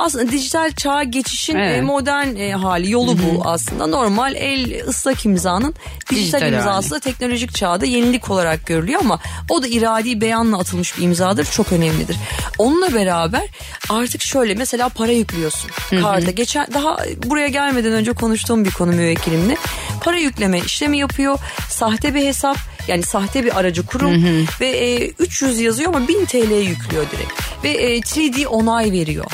[0.03, 1.79] aslında dijital çağa geçişin Evet.
[1.79, 3.87] e, modern e, hali yolu bu aslında.
[3.87, 5.75] Normal el ıslak imzanın
[6.11, 10.99] dijital, Dijital imzası da teknolojik çağda yenilik olarak görülüyor ama o da iradi beyanla atılmış
[10.99, 11.45] bir imzadır.
[11.45, 12.17] Çok önemlidir.
[12.59, 13.43] Onunla beraber
[13.91, 15.71] artık şöyle mesela para yüklüyorsun
[16.03, 16.31] karta.
[16.31, 19.57] Geçen daha buraya gelmeden önce konuştuğum bir konu müvekkilimle.
[20.01, 21.39] Para yükleme işlemi yapıyor.
[21.69, 22.57] Sahte bir hesap
[22.89, 24.25] yani sahte bir aracı kurum
[24.61, 27.33] ve e, 300 yazıyor ama 1000 TL yüklüyor direkt.
[27.65, 29.25] Ve e, 3D onay veriyor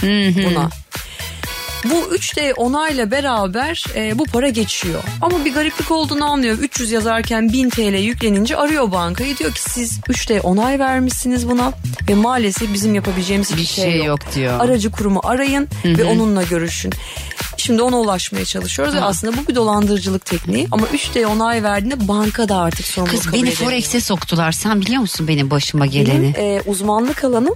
[0.50, 0.57] buna.
[1.84, 5.02] Bu 3D onayla beraber e, bu para geçiyor.
[5.22, 6.58] Ama bir gariplik olduğunu anlıyor.
[6.58, 9.36] 300 yazarken 1000 TL yüklenince arıyor bankayı.
[9.36, 11.72] Diyor ki siz 3D onay vermişsiniz buna
[12.08, 14.06] ve maalesef bizim yapabileceğimiz hiçbir Bir şey, şey yok.
[14.06, 14.60] yok diyor.
[14.60, 16.92] Aracı kurumu arayın ve onunla görüşün.
[17.58, 22.48] Şimdi ona ulaşmaya çalışıyoruz ve aslında bu bir dolandırıcılık tekniği ama 3D onay verdiğinde banka
[22.48, 23.50] da artık sorumluluk Kız beni.
[23.50, 24.52] Forex'e soktular.
[24.52, 26.34] Sen biliyor musun benim başıma geleni?
[26.38, 27.54] Benim e, uzmanlık alanım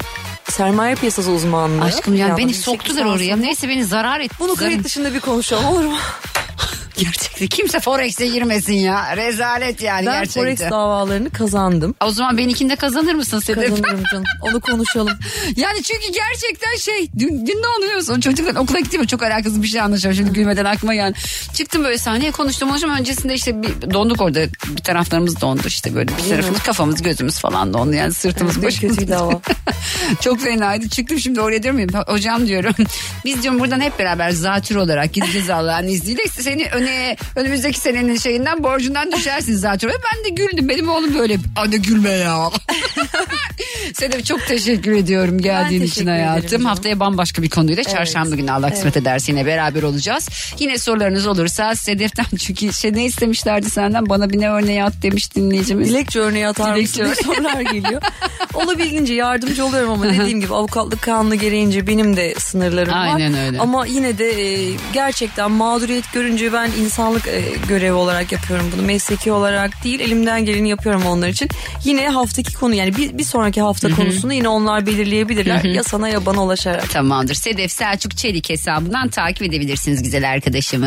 [0.50, 1.84] sermaye piyasası uzmanlığı.
[1.84, 3.36] Aşkım yani beni yüksek soktular oraya.
[3.36, 4.34] Neyse beni zarar etti.
[4.40, 5.96] Bunu kayıt dışında bir konuşalım olur mu?
[6.96, 9.16] Gerçekten kimse Forex'e girmesin ya.
[9.16, 10.42] Rezalet yani Ben gerçekten.
[10.42, 11.94] Forex davalarını kazandım.
[12.04, 13.68] O zaman benimkinde kazanır mısın Sedef?
[13.70, 14.24] Kazanırım canım.
[14.42, 15.12] Onu konuşalım.
[15.56, 19.80] Yani çünkü gerçekten şey dün, dün ne oluyorsun çocuklar okula gittim çok alakasız bir şey
[19.80, 21.18] anlaşıyorum şimdi gülmeden aklıma geldi.
[21.54, 26.08] Çıktım böyle sahneye konuştum konuştum öncesinde işte bir donduk orada bir taraflarımız dondu işte böyle
[26.16, 28.96] bir tarafımız kafamız gözümüz falan dondu yani sırtımız Evet, başımız.
[28.96, 29.40] kötüydü hava.
[30.20, 32.74] çok fenaydı çıktım şimdi oraya diyorum ya hocam diyorum
[33.24, 38.62] biz diyorum buradan hep beraber zatür olarak gideceğiz Allah'ın izniyle seni öne önümüzdeki senenin şeyinden
[38.62, 39.82] borcundan düşersin olarak.
[39.82, 42.50] ben de güldüm benim oğlum böyle anne gülme ya.
[43.94, 46.64] Sedef çok teşekkür ediyorum geldiğin için teşekkür ederim hayatım.
[46.64, 50.28] Haftaya bambaşka bir konuyla çarşamba günü Allah kısmet ederse yine beraber olacağız.
[50.58, 55.34] Yine sorularınız olursa Sedef'ten çünkü şey ne istemişlerdi senden bana bir ne örneği at demiş
[55.34, 55.88] dinleyicimiz.
[55.88, 58.02] Dilekçe örneği atar Dilekçe mısın sorular geliyor.
[58.54, 63.08] Olabildiğince yardımcı oluyorum ama dediğim gibi avukatlık kanunu gereğince benim de sınırlarım var.
[63.14, 63.58] Aynen öyle.
[63.58, 68.82] Ama yine de e, gerçekten mağduriyet görünce ben insanlık e, görevi olarak yapıyorum bunu.
[68.82, 71.48] Mesleki olarak değil elimden geleni yapıyorum onlar için.
[71.84, 75.64] Yine haftaki konu yani bir, bir sonraki hafta konusunu yine onlar belirleyebilirler.
[75.64, 76.90] Ya sana ya bana ulaşarak.
[76.90, 77.34] Tamamdır.
[77.34, 80.86] Sedef Selçuk Çelik hesabından takip edebilirsiniz güzel arkadaşımı.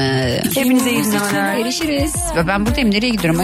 [0.55, 1.57] Hepinize iyi dinlemeler.
[1.57, 2.11] Görüşürüz.
[2.35, 2.91] Ve ben buradayım.
[2.91, 3.41] Nereye gidiyorum?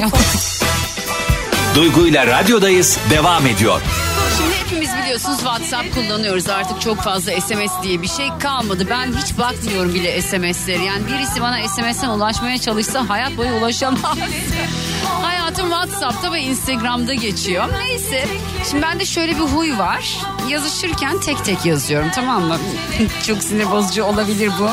[1.75, 3.82] Duygu ile radyodayız devam ediyor.
[4.38, 6.50] Şimdi hepimiz biliyorsunuz WhatsApp kullanıyoruz.
[6.50, 8.88] Artık çok fazla SMS diye bir şey kalmadı.
[8.90, 10.86] Ben hiç bakmıyorum bile SMS'leri.
[10.86, 14.18] Yani birisi bana SMS'ten ulaşmaya çalışsa hayat boyu ulaşamaz.
[15.22, 17.66] Hayatım WhatsApp'ta ve Instagram'da geçiyor.
[17.80, 18.28] Neyse.
[18.70, 20.18] Şimdi bende şöyle bir huy var.
[20.50, 22.58] Yazışırken tek tek yazıyorum tamam mı?
[23.28, 24.70] çok sinir bozucu olabilir bu.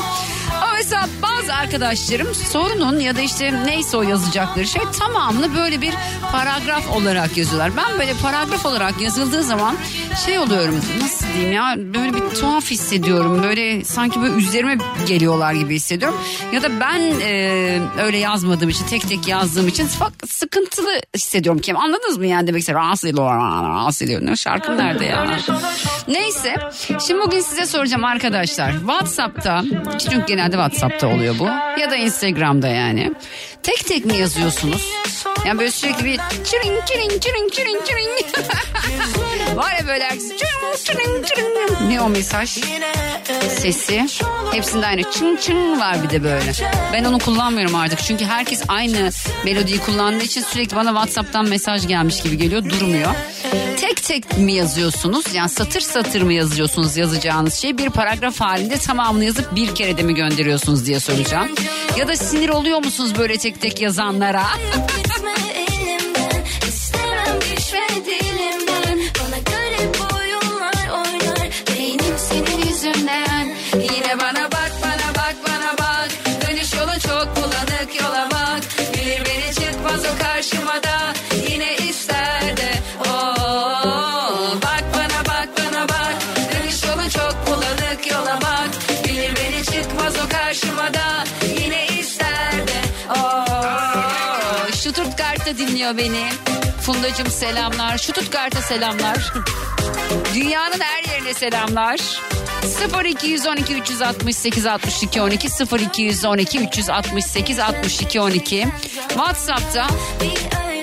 [0.90, 5.94] Mesela bazı arkadaşlarım sorunun ya da işte neyse o yazacakları şey tamamını böyle bir
[6.32, 7.72] paragraf olarak yazıyorlar.
[7.76, 9.76] Ben böyle paragraf olarak yazıldığı zaman
[10.26, 13.42] şey oluyorum nasıl diyeyim ya böyle bir tuhaf hissediyorum.
[13.42, 16.18] Böyle sanki böyle üzerime geliyorlar gibi hissediyorum.
[16.52, 19.88] Ya da ben e, öyle yazmadığım için tek tek yazdığım için
[20.26, 21.60] sıkıntılı hissediyorum.
[21.60, 22.78] Kim anladınız mı yani demek istedim.
[22.78, 24.36] Rahatsız ediyor, rahatsız ediyor.
[24.36, 25.38] Şarkım nerede ya?
[26.08, 26.54] Neyse
[27.06, 28.72] şimdi bugün size soracağım arkadaşlar.
[28.72, 29.62] Whatsapp'ta
[29.98, 31.44] çünkü genelde Whatsapp'ta oluyor bu
[31.80, 33.12] ya da Instagram'da yani.
[33.62, 34.88] Tek tek mi yazıyorsunuz?
[35.46, 38.46] Yani böyle sürekli bir çırın çırın çırın çırın çırın.
[39.56, 41.90] Var ya böyle herkes çırın çırın çırın.
[41.90, 42.58] Ne o mesaj?
[43.58, 44.06] Sesi.
[44.52, 46.52] Hepsinde aynı çın çın var bir de böyle.
[46.92, 47.98] Ben onu kullanmıyorum artık.
[47.98, 49.10] Çünkü herkes aynı
[49.44, 52.64] melodiyi kullandığı için sürekli bana Whatsapp'tan mesaj gelmiş gibi geliyor.
[52.64, 53.14] Durmuyor.
[53.80, 55.34] Tek tek mi yazıyorsunuz?
[55.34, 57.78] Yani satır satır mı yazıyorsunuz yazacağınız şey?
[57.78, 61.48] Bir paragraf halinde tamamını yazıp bir kere de mi gönderiyorsunuz diye soracağım.
[61.96, 64.44] Ya da sinir oluyor musunuz böyle tek tek yazanlara?
[95.78, 96.28] Dinliyor beni.
[96.80, 97.98] Fundacım selamlar.
[97.98, 99.32] Stuttgart'a selamlar.
[100.34, 102.20] Dünyanın her yerine selamlar.
[103.04, 105.48] 0212 368 62 12
[105.80, 108.68] 0212 368 62 12
[109.08, 109.86] WhatsApp'ta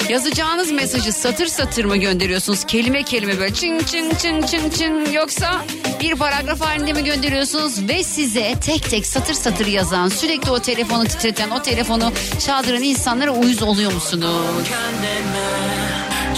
[0.10, 2.64] yazacağınız mesajı satır satır mı gönderiyorsunuz?
[2.64, 5.62] Kelime kelime böyle çın çın çın çın çın yoksa
[6.02, 11.04] bir paragraf halinde mi gönderiyorsunuz ve size tek tek satır satır yazan sürekli o telefonu
[11.06, 12.12] titreten o telefonu
[12.46, 14.28] çaldıran insanlara uyuz oluyor musunuz?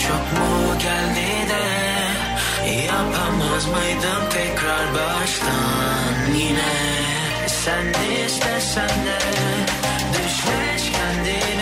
[0.07, 1.67] Çok mu geldi de
[2.85, 6.73] Yapamaz mıydım tekrar baştan yine
[7.47, 9.19] Sen de istesen de
[10.13, 11.56] Düşleş kendine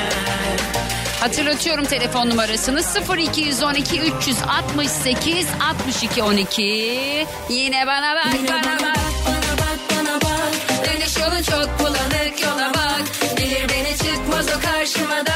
[1.25, 2.81] Hatırlatıyorum telefon numarasını
[3.17, 6.61] 0212 368 62 12.
[7.49, 8.97] Yine bana bak bana bak.
[9.25, 13.03] Bana bak bana bak Dönüş yolun çok bulanık yola bak.
[13.37, 15.34] Bilir beni çıkmaz o karşıma da.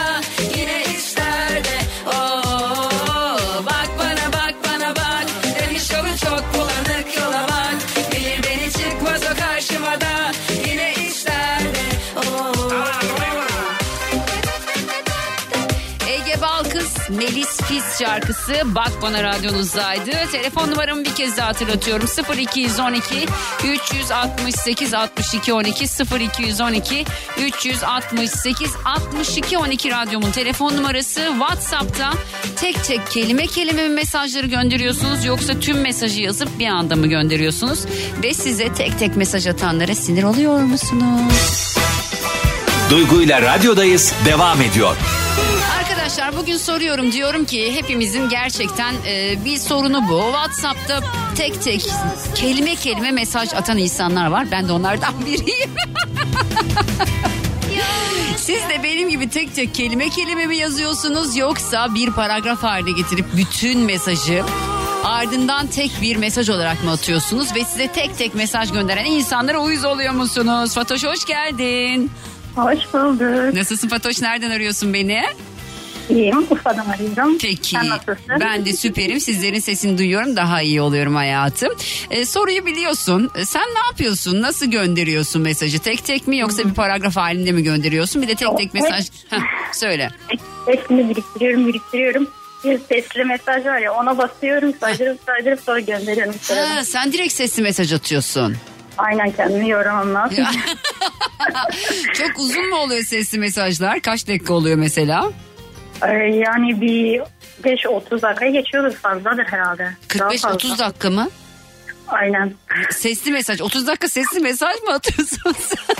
[17.99, 20.11] Şarkısı Bak Bana radyonuzdaydı.
[20.31, 22.07] Telefon numaramı bir kez daha hatırlatıyorum.
[22.39, 23.25] 0212
[23.63, 25.85] 368 62 12
[26.19, 27.05] 0212
[27.37, 31.21] 368 62 12 radyomun telefon numarası.
[31.39, 32.13] WhatsApp'ta
[32.55, 37.79] tek tek kelime kelime mi mesajları gönderiyorsunuz yoksa tüm mesajı yazıp bir anda mı gönderiyorsunuz?
[38.23, 41.75] Ve size tek tek mesaj atanlara sinir oluyor musunuz?
[42.89, 44.95] Duygu ile radyodayız devam ediyor.
[46.09, 50.21] Arkadaşlar bugün soruyorum diyorum ki hepimizin gerçekten e, bir sorunu bu.
[50.21, 50.99] WhatsApp'ta
[51.35, 51.85] tek tek
[52.35, 54.47] kelime kelime mesaj atan insanlar var.
[54.51, 55.69] Ben de onlardan biriyim.
[58.37, 63.25] Siz de benim gibi tek tek kelime kelime mi yazıyorsunuz yoksa bir paragraf haline getirip
[63.37, 64.43] bütün mesajı
[65.03, 69.85] ardından tek bir mesaj olarak mı atıyorsunuz ve size tek tek mesaj gönderen insanlara uyuz
[69.85, 70.73] oluyor musunuz?
[70.73, 72.11] Fatoş hoş geldin.
[72.55, 73.53] Hoş bulduk.
[73.53, 75.23] Nasılsın Fatoş nereden arıyorsun beni?
[76.09, 76.37] İyiyim.
[76.51, 77.37] Urfa'dan arıyorum.
[77.37, 77.69] Peki.
[77.69, 78.39] Sen nasılsın?
[78.39, 79.19] Ben de süperim.
[79.19, 80.35] Sizlerin sesini duyuyorum.
[80.35, 81.69] Daha iyi oluyorum hayatım.
[82.09, 83.31] Ee, soruyu biliyorsun.
[83.35, 84.41] Ee, Sen ne yapıyorsun?
[84.41, 85.79] Nasıl gönderiyorsun mesajı?
[85.79, 88.21] Tek tek mi yoksa bir paragraf halinde mi gönderiyorsun?
[88.21, 89.07] Bir de tek tek mesaj.
[89.29, 89.39] Heh,
[89.73, 90.09] söyle.
[90.65, 92.27] Hepsini biriktiriyorum, biriktiriyorum.
[92.63, 96.33] Bir sesli mesaj var ya ona basıyorum, saydırıp saydırıp sonra gönderiyorum.
[96.49, 98.55] Ha, sen direkt sesli mesaj atıyorsun.
[98.97, 100.45] Aynen kendimi yoramam lazım.
[102.13, 103.99] Çok uzun mu oluyor sesli mesajlar?
[104.01, 105.31] Kaç dakika oluyor mesela?
[106.07, 107.21] Ee, yani bir
[107.63, 109.91] 5-30 dakika geçiyordur fazladır herhalde.
[110.19, 110.49] Daha fazla.
[110.49, 111.29] 45-30 dakika mı?
[112.07, 112.53] Aynen.
[112.91, 113.61] Sesli mesaj.
[113.61, 115.95] 30 dakika sesli mesaj mı atıyorsun sen?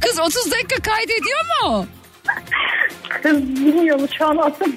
[0.00, 1.86] Kız 30 dakika kaydediyor mu?
[3.22, 4.76] Kız bilmiyorum şu an atım.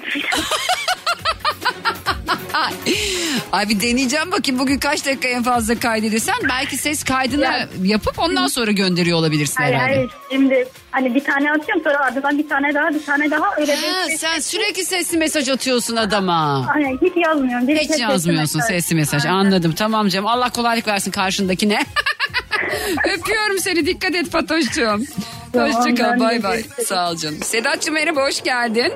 [3.68, 7.68] Bir deneyeceğim bakayım bugün kaç dakika en fazla kaydediyorsan belki ses kaydını Ya.
[7.84, 9.94] yapıp ondan sonra gönderiyor olabilirsin Hayır herhalde.
[9.94, 13.74] hayır şimdi hani bir tane atıyorum sonra ardından bir tane daha bir tane daha öyle
[13.76, 16.66] Ha, bir sen sürekli sesli mesaj atıyorsun adama.
[16.74, 17.68] Aynen hiç yazmıyorum.
[17.68, 19.24] Direkt Hiç sesli yazmıyorsun sesli mesaj.
[19.26, 19.36] Aynen.
[19.36, 20.26] Anladım tamam canım.
[20.26, 21.78] Allah kolaylık versin karşındakine.
[23.14, 25.04] Öpüyorum seni dikkat et Fatoş'cum.
[25.52, 26.56] Tamam, Hoşçakal ben de bay bay.
[26.62, 26.88] görüşürüz.
[26.88, 27.38] Sağ ol canım.
[27.42, 28.92] Sedat'cığım merhaba hoş geldin.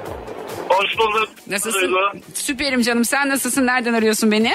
[0.73, 1.29] Hoş bulduk.
[1.47, 1.81] Nasılsın?
[1.81, 1.97] Duygu.
[2.35, 3.67] Süperim canım sen nasılsın?
[3.67, 4.53] Nereden arıyorsun beni?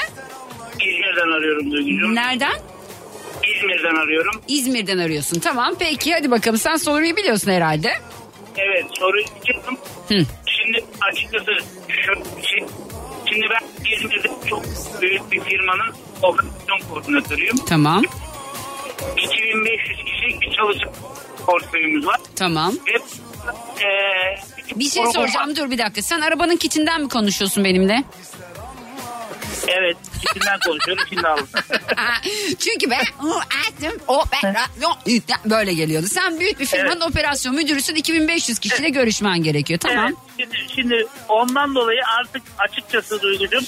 [0.80, 2.16] İzmir'den arıyorum Duygucuğum.
[2.16, 2.54] Nereden?
[3.56, 4.42] İzmir'den arıyorum.
[4.48, 5.40] İzmir'den arıyorsun.
[5.40, 7.94] Tamam peki hadi bakalım sen soruyu biliyorsun herhalde.
[8.58, 9.78] Evet soru çıktım.
[10.08, 10.18] Hı.
[10.48, 11.52] Şimdi açıkçası
[11.88, 12.14] şu
[12.48, 12.66] şey,
[13.30, 14.64] şimdi ben İzmir'de çok
[15.02, 17.56] büyük bir firmanın operasyon koordinatörüyüm.
[17.70, 18.04] Tamam
[19.18, 20.92] 2500 kişilik bir çalışma
[21.46, 22.18] portföyümüz var.
[22.36, 22.74] tamam.
[22.88, 22.92] Ve
[23.84, 23.88] e,
[24.76, 26.02] Bir şey soracağım dur bir dakika.
[26.02, 28.04] Sen arabanın kitinden mi konuşuyorsun benimle?
[29.68, 29.98] Evet
[30.30, 31.48] içinden konuşuyorum şimdi aldım.
[32.60, 34.56] Çünkü ben o ettim o ben
[35.46, 36.08] böyle geliyordu.
[36.08, 39.80] Sen büyük bir firmanın operasyon müdürüsün 2500 kişiyle görüşmen gerekiyor.
[39.80, 40.06] Tamam.
[40.06, 43.66] Evet, şimdi, şimdi ondan dolayı artık açıkçası Duygucuğum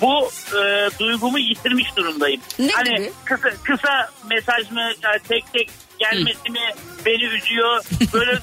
[0.00, 2.40] bu e, duygumu yitirmiş durumdayım.
[2.58, 3.12] Ne hani gibi?
[3.24, 6.60] kısa, kısa mesaj mı yani tek tek gelmesi mi
[7.06, 7.84] beni üzüyor.
[8.12, 8.32] Böyle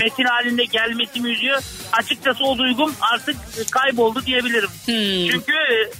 [0.00, 1.62] metin halinde gelmesi mi üzüyor.
[1.92, 3.36] Açıkçası o duygum artık
[3.70, 4.68] kayboldu diyebilirim.
[4.84, 5.30] Hmm.
[5.30, 5.90] Çünkü e,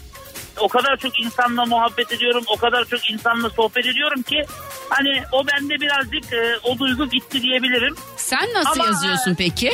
[0.60, 4.42] o kadar çok insanla muhabbet ediyorum, o kadar çok insanla sohbet ediyorum ki
[4.90, 7.94] hani o bende birazcık e, o duygu gitti diyebilirim.
[8.16, 9.72] Sen nasıl Ama- yazıyorsun peki?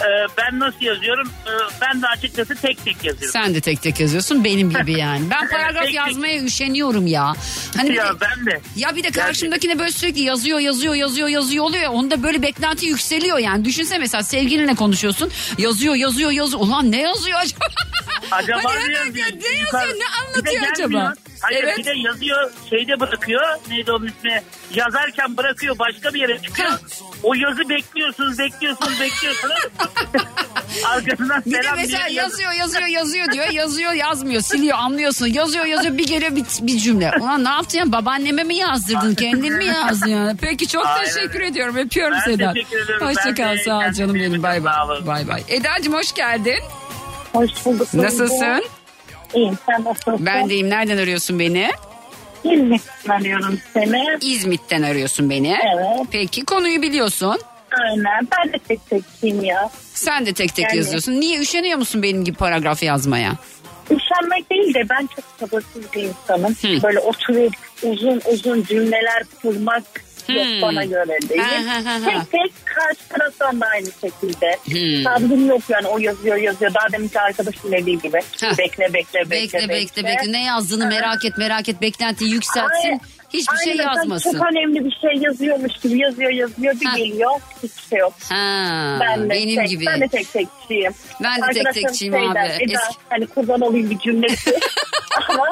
[0.00, 1.28] Ee, ben nasıl yazıyorum?
[1.46, 3.32] Ee, ben de açıkçası tek tek yazıyorum.
[3.32, 5.30] Sen de tek tek yazıyorsun benim gibi yani.
[5.30, 5.94] Ben paragraf Tek tek.
[5.94, 7.32] yazmaya üşeniyorum ya.
[7.76, 8.60] Hani ya de, ben de.
[8.76, 11.82] ya bir de karşımdakine böyle sürekli yazıyor yazıyor yazıyor yazıyor oluyor.
[11.82, 13.64] ya, Onda böyle beklenti yükseliyor yani.
[13.64, 15.30] Düşünsene mesela sevgilinle konuşuyorsun.
[15.58, 16.62] Yazıyor yazıyor yazıyor.
[16.62, 17.64] Ulan ne yazıyor acaba?
[18.30, 19.26] Acaba Hani ne yazıyor?
[19.26, 21.16] ne yazıyor ne anlatıyor gelmiyor.
[21.42, 21.78] Hayır Evet.
[21.78, 23.42] bir de yazıyor şeyde bırakıyor.
[23.68, 24.42] Neydi onun ismi?
[24.74, 26.70] Yazarken bırakıyor başka bir yere çıkıyor.
[27.22, 29.54] O yazı bekliyorsunuz bekliyorsunuz bekliyorsunuz.
[30.84, 32.22] Arkasından Bir de selam mesela diyor.
[32.22, 33.48] yazıyor yazıyor yazıyor diyor.
[33.48, 35.26] Yazıyor yazmıyor siliyor anlıyorsun.
[35.26, 37.12] Yazıyor yazıyor bir geliyor bir, bir cümle.
[37.20, 40.34] Ulan ne yaptın ya babaanneme mi yazdırdın kendin mi yazdın ya?
[40.40, 41.04] Peki çok Aynen.
[41.04, 42.54] teşekkür ediyorum öpüyorum Ben Sedat.
[42.54, 43.06] teşekkür ederim.
[43.06, 45.06] Hoşça Ben kal de sağ ol canım benim bay bay.
[45.06, 45.42] Bay bay.
[45.48, 46.58] Eda'cığım hoş geldin.
[47.32, 47.94] Hoş bulduk.
[47.94, 48.64] Nasılsın?
[49.34, 50.26] İyiyim sen nasılsın?
[50.26, 51.70] Ben deyim nereden arıyorsun beni?
[52.44, 54.04] İzmir'den arıyorum seni.
[54.22, 55.56] İzmit'ten arıyorsun beni.
[55.74, 56.06] Evet.
[56.10, 57.38] Peki konuyu biliyorsun.
[57.84, 59.70] Aynen ben de tek tekiyim ya.
[59.94, 60.76] Sen de tek tek Yani.
[60.76, 61.12] yazıyorsun.
[61.12, 63.32] Niye üşeniyor musun benim gibi paragraf yazmaya?
[63.90, 66.54] Üşenmek değil de ben çok sabırsız bir insanım.
[66.62, 66.82] Hı.
[66.82, 69.82] Böyle oturup uzun uzun cümleler kurmak
[70.36, 70.62] yok Hmm.
[70.62, 71.42] bana göre değil.
[72.04, 74.56] Tek tek karşı taraftan da aynı şekilde.
[74.64, 75.04] Hmm.
[75.04, 76.74] Sabrım yok yani o yazıyor yazıyor.
[76.74, 78.20] Daha deminki arkadaşım dediği gibi.
[78.40, 78.50] Ha.
[78.58, 80.32] Bekle bekle bekle Bekle bekle bekle.
[80.32, 81.82] Ne yazdığını merak et merak et.
[81.82, 82.88] Beklentiyi yükseltsin.
[82.88, 82.98] Hayır.
[83.32, 84.32] Hiçbir şey Aynen, sanki yazmasın.
[84.32, 86.96] Çok önemli bir şey yazıyormuş gibi yazıyor yazıyor bir Ha.
[86.98, 87.30] geliyor
[87.62, 88.12] hiçbir şey yok.
[88.28, 89.86] Ha, Ben de benim tek, gibi.
[89.86, 90.92] Ben de tek tekçiyim.
[91.22, 92.38] Ben de tek Arkadaşlarım tekçiyim şey abi.
[92.38, 94.58] Eda, Eski- hani kurban olayım bir cümlesi.
[95.28, 95.44] Ama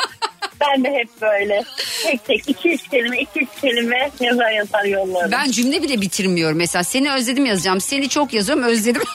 [0.61, 1.65] ben de hep böyle
[2.03, 5.33] tek tek iki üç kelime iki üç kelime yazar yazar yollarım.
[5.33, 6.59] Ben cümle bile bitirmiyorum.
[6.59, 7.81] Mesela seni özledim yazacağım.
[7.81, 9.03] Seni çok yazıyorum özledim.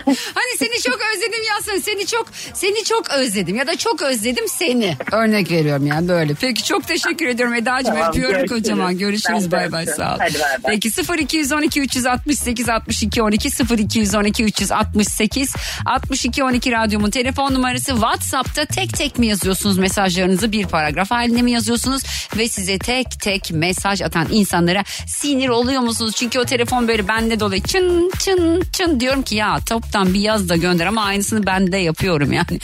[0.34, 1.78] hani seni çok özledim yazsın.
[1.78, 4.96] Seni çok seni çok özledim ya da çok özledim seni.
[5.12, 6.34] Örnek veriyorum yani böyle.
[6.34, 7.94] Peki çok teşekkür ediyorum Eda'cığım.
[7.94, 8.62] Tamam, Öpüyorum görüşürüz.
[8.62, 8.98] kocaman.
[8.98, 10.18] Görüşürüz bay bay sağ ol.
[10.18, 10.80] Hadi bay bay.
[10.80, 10.90] Peki
[11.22, 15.52] 0212 368 62 12 0212 368
[15.86, 21.50] 62 12 radyomun telefon numarası WhatsApp'ta tek tek mi yazıyorsunuz mesajlarınızı bir paragraf halinde mi
[21.52, 22.02] yazıyorsunuz
[22.36, 26.12] ve size tek tek mesaj atan insanlara sinir oluyor musunuz?
[26.16, 30.48] Çünkü o telefon böyle bende dolayı çın çın çın diyorum ki ya toptan bir yaz
[30.48, 32.58] da gönder ama aynısını ben de yapıyorum yani.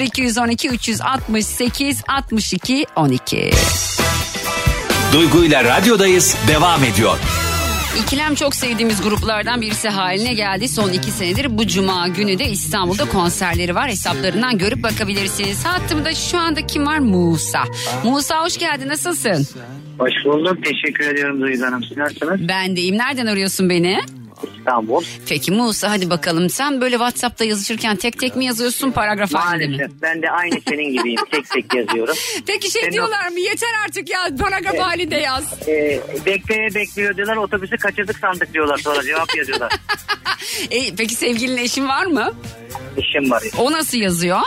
[0.00, 3.50] 0212 368 62 12
[5.12, 7.18] Duygu ile radyodayız devam ediyor.
[8.04, 10.68] İkilem çok sevdiğimiz gruplardan birisi haline geldi.
[10.68, 13.88] Son iki senedir bu cuma günü de İstanbul'da konserleri var.
[13.90, 15.64] Hesaplarından görüp bakabilirsiniz.
[15.64, 16.98] Hattımda şu anda kim var?
[16.98, 17.64] Musa.
[18.04, 19.46] Musa hoş geldin nasılsın?
[19.98, 20.64] Hoş bulduk.
[20.64, 21.84] Teşekkür ediyorum Duygu Hanım.
[21.84, 22.48] Siz nasılsınız?
[22.48, 22.98] Ben deyim.
[22.98, 24.00] Nereden arıyorsun beni?
[24.58, 25.04] İstanbul.
[25.28, 26.50] Peki Musa hadi bakalım.
[26.50, 29.76] Sen böyle WhatsApp'ta yazışırken tek tek mi yazıyorsun paragraf halinde mi?
[29.76, 30.02] Maalesef.
[30.02, 31.20] Ben de aynı senin gibiyim.
[31.30, 32.14] tek tek yazıyorum.
[32.46, 33.40] Peki şey Senin o- diyorlar mı?
[33.40, 35.68] Yeter artık ya paragraf halinde yaz.
[35.68, 37.36] Ee, bekleye bekliyor diyorlar.
[37.36, 38.78] Otobüsü kaçırdık sandık diyorlar.
[38.78, 39.72] Sonra cevap yazıyorlar.
[40.70, 42.32] E, peki sevgilin eşin var mı?
[42.98, 43.42] İşim var.
[43.58, 44.40] O nasıl yazıyor?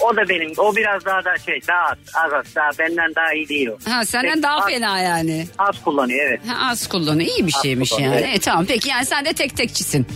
[0.00, 0.52] O da benim.
[0.58, 1.98] O biraz daha da şey daha az.
[2.26, 2.54] Az az.
[2.54, 3.90] Daha benden daha iyi değil o.
[3.90, 5.46] Ha senden Tek- daha az- fena yani.
[5.58, 6.40] Az kullanıyor evet.
[6.48, 7.28] Ha, az kullanıyor.
[7.30, 8.14] İyi bir Az şeymiş yani.
[8.14, 8.36] evet.
[8.36, 10.06] E, tamam peki yani sen de tek tekçisin.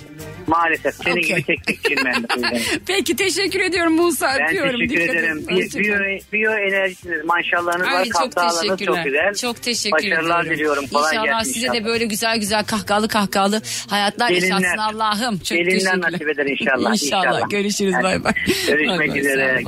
[0.51, 0.94] Maalesef.
[0.94, 1.28] Senin Okey.
[1.28, 2.28] gibi tek tekçiyim ben de.
[2.28, 2.59] Duygu Hanım.
[2.86, 4.36] Peki teşekkür ediyorum Musa.
[4.38, 4.80] Ben Öpüyorum.
[4.80, 5.44] teşekkür Dikkat ederim.
[5.48, 5.98] Biyo,
[6.32, 7.24] biyo enerjisiniz.
[7.24, 7.92] Maşallahınız var.
[7.92, 8.94] Ay çok Kahkahalarınız teşekkürler.
[8.96, 9.34] çok güzel.
[9.34, 10.51] Çok teşekkür Başarılar ediyorum.
[10.51, 10.86] diliyorum.
[10.86, 11.80] Kolay inşallah gelsin size inşallah.
[11.80, 14.48] de böyle güzel güzel kahkahalı kahkahalı hayatlar Gelinler.
[14.61, 15.38] yaşatsın Allah'ım.
[15.38, 16.12] Çok Gelinler teşekkürler.
[16.12, 17.24] nasip eder inşallah, İnşallah.
[17.24, 17.51] inşallah.
[17.51, 18.32] Görüşürüz bay bay.
[18.68, 19.62] Görüşmek Bay bay, üzere.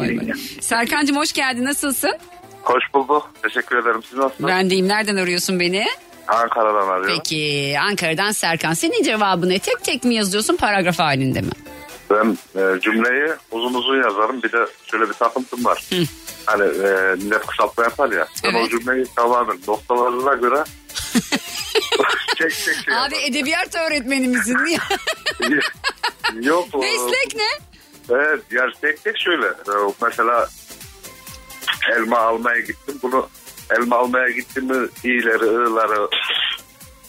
[0.61, 1.65] Serkan'cığım hoş geldin.
[1.65, 2.13] Nasılsın?
[2.63, 3.31] Hoş bulduk.
[3.43, 4.01] Teşekkür ederim.
[4.09, 4.51] Siz nasılsınız?
[4.51, 4.89] Ben deyim.
[4.89, 5.85] Nereden arıyorsun beni?
[6.29, 7.17] Ankara'dan arıyorum.
[7.17, 8.75] Peki Ankara'dan Serkan.
[8.75, 9.59] Senin cevabı ne?
[9.59, 11.51] Tek tek mi yazıyorsun paragraf halinde mi?
[12.11, 14.43] Ben e, cümleyi uzun uzun yazarım.
[14.43, 15.85] Bir de şöyle bir takıntım var.
[16.47, 18.27] Hani e, millet kısaltma yapar ya.
[18.45, 18.67] Ben Evet.
[18.67, 20.65] o cümleyi tamamen noktalarına göre
[22.39, 23.19] çek çek şey Abi yaparım.
[23.27, 24.57] edebiyat öğretmeni misin?
[24.65, 24.79] Niye?
[26.43, 26.75] Yok.
[26.75, 27.49] Meslek ne?
[28.11, 29.47] Evet yani tek tek şöyle.
[29.47, 30.49] E, mesela
[31.97, 32.99] elma almaya gittim.
[33.03, 33.29] Bunu
[33.79, 36.09] elma almaya gittim mi i'leri, ı'ları,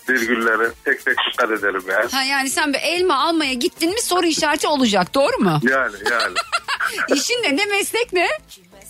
[0.09, 2.11] virgülleri tek tek dikkat ederim yani.
[2.11, 5.59] Ha yani sen bir elma almaya gittin mi soru işareti olacak doğru mu?
[5.63, 6.35] Yani yani.
[7.19, 7.57] İşin ne?
[7.57, 8.27] Ne meslek ne?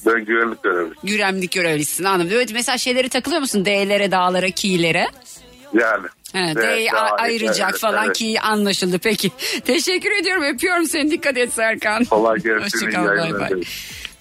[0.05, 0.99] Ben güvenlik görevlisi.
[1.03, 2.31] Güvenlik görevlisisin anladım.
[2.31, 3.65] Böyle mesela şeylere takılıyor musun?
[3.65, 5.07] D'lere, dağlara, ki'lere?
[5.73, 6.07] Yani.
[6.33, 8.17] He, Evet, D'yi a- ayıracak evet, falan evet.
[8.17, 8.99] ki anlaşıldı.
[8.99, 9.31] Peki.
[9.65, 10.43] Teşekkür ediyorum.
[10.43, 11.11] Öpüyorum seni.
[11.11, 12.05] Dikkat et Serkan.
[12.05, 12.87] Kolay gelsin.
[12.87, 13.05] Hoşçakal.
[13.05, 13.49] Bay bay.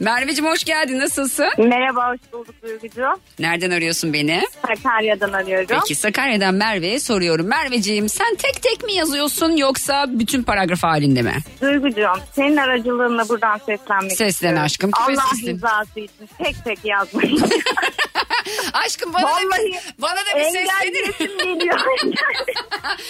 [0.07, 0.99] Merveciğim hoş geldin.
[0.99, 1.49] Nasılsın?
[1.59, 3.21] Merhaba hoş bulduk Duygucuğum.
[3.39, 4.43] Nereden arıyorsun beni?
[4.69, 5.67] Sakarya'dan arıyorum.
[5.69, 7.47] Peki Sakarya'dan Merve'ye soruyorum.
[7.47, 11.35] Merveciğim sen tek tek mi yazıyorsun yoksa bütün paragraf halinde mi?
[11.61, 14.59] Duygucuğum senin aracılığınla buradan seslenmek Seslen istiyorum.
[14.63, 15.55] aşkım, Allah seslen?
[15.55, 17.41] rızası için tek tek yazmayın.
[18.73, 21.05] Aşkım bana da Vallahi bir, bana da bir seslenir.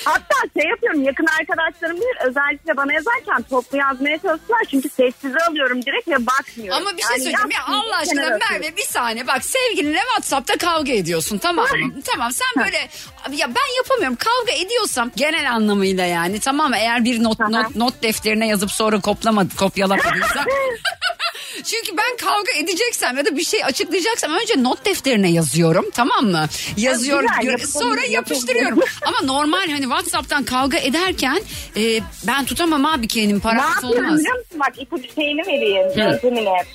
[0.05, 4.65] Hatta şey yapıyorum yakın arkadaşlarım bilir özellikle bana yazarken toplu yazmaya çalıştılar.
[4.71, 6.83] Çünkü sessize alıyorum direkt ve bakmıyorum.
[6.83, 8.39] Ama bir şey Yani söyleyeceğim ya Allah aşkına.
[8.51, 12.03] Merve bir saniye bak sevgilinle Whatsapp'ta kavga ediyorsun tamam mı?
[12.05, 12.89] tamam sen böyle
[13.37, 16.77] ya ben yapamıyorum kavga ediyorsam genel anlamıyla yani tamam mı?
[16.77, 20.47] Eğer bir not not, not defterine yazıp sonra koplama kopyalamadıysan
[21.65, 26.47] Çünkü ben kavga edeceksem ya da bir şey açıklayacaksam önce not defterine yazıyorum tamam mı?
[26.77, 28.79] Yazıyorum güzel, gö- yapalım, sonra yapıştırıyorum.
[29.07, 31.41] Ama normal hani Whatsapp'tan kavga ederken
[31.77, 34.21] e, ben tutamam abi kendimi Ne paragraf yapıyorum olmaz.
[34.21, 34.61] biliyor musun?
[34.61, 35.87] Bak ipucu şeyini vereyim.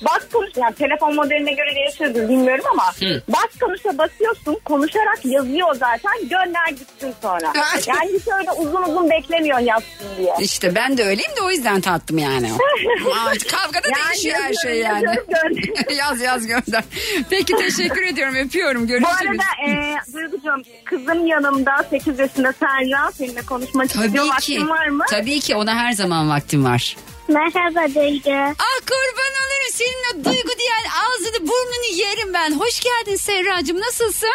[0.02, 0.50] Bas konuş.
[0.56, 2.92] Yani telefon modeline göre değişiyordur bilmiyorum ama.
[3.00, 3.22] Hı.
[3.28, 4.58] Bas konuşa basıyorsun.
[4.64, 6.12] Konuşarak yazıyor zaten.
[6.22, 7.52] Gönder gitsin sonra.
[7.86, 10.34] yani hiç öyle uzun uzun beklemiyorsun yazsın diye.
[10.40, 12.50] İşte ben de öyleyim de o yüzden tattım yani.
[13.50, 15.04] Kavgada Yani değişiyor her şey yani.
[15.98, 16.84] yaz yaz gönder.
[17.30, 19.14] Peki teşekkür ediyorum öpüyorum Bu görüşürüz.
[19.30, 24.04] arada e, Duygucuğum kızım yanımda 8 yaşında Serra seninle konuşmak istiyor.
[24.06, 24.30] Tabii ki.
[24.30, 25.04] Vaktin var mı?
[25.10, 26.96] Tabii ki ona her zaman vaktim var.
[27.28, 28.30] Merhaba Duygu.
[28.58, 32.52] Ah kurban olurum senin o duygu diyen ağzını burnunu yerim ben.
[32.52, 34.34] Hoş geldin Serracığım nasılsın?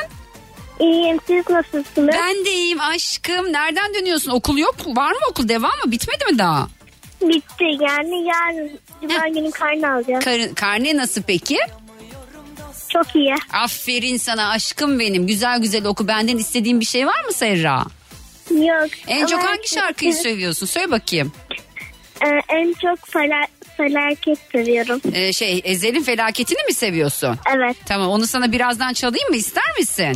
[0.80, 2.16] İyiyim siz nasılsınız?
[2.16, 3.54] Ben de iyiyim aşkım.
[3.54, 4.32] Nereden dönüyorsun?
[4.32, 4.96] Okul yok mu?
[4.96, 5.50] Var mı okul?
[5.50, 5.92] Devam mı?
[5.92, 6.68] Bitmedi mi daha?
[7.22, 10.20] Bitti yani yarın Cuma günü karne alacağım.
[10.22, 11.58] Kar- karne nasıl peki?
[12.94, 13.36] Çok iyi.
[13.54, 15.28] Aferin sana aşkım benim.
[15.28, 16.08] Güzel güzel oku.
[16.08, 17.86] Benden istediğin bir şey var mı Serra?
[18.52, 18.90] Yok.
[19.08, 20.66] En çok hangi şarkıyı seviyorsun?
[20.66, 21.32] Söyle bakayım.
[22.26, 25.02] Ee, en çok fela- felaket seviyorum.
[25.14, 27.38] Ee, şey Ezel'in felaketini mi seviyorsun?
[27.56, 27.78] Evet.
[27.86, 30.16] Tamam onu sana birazdan çalayım mı ister misin?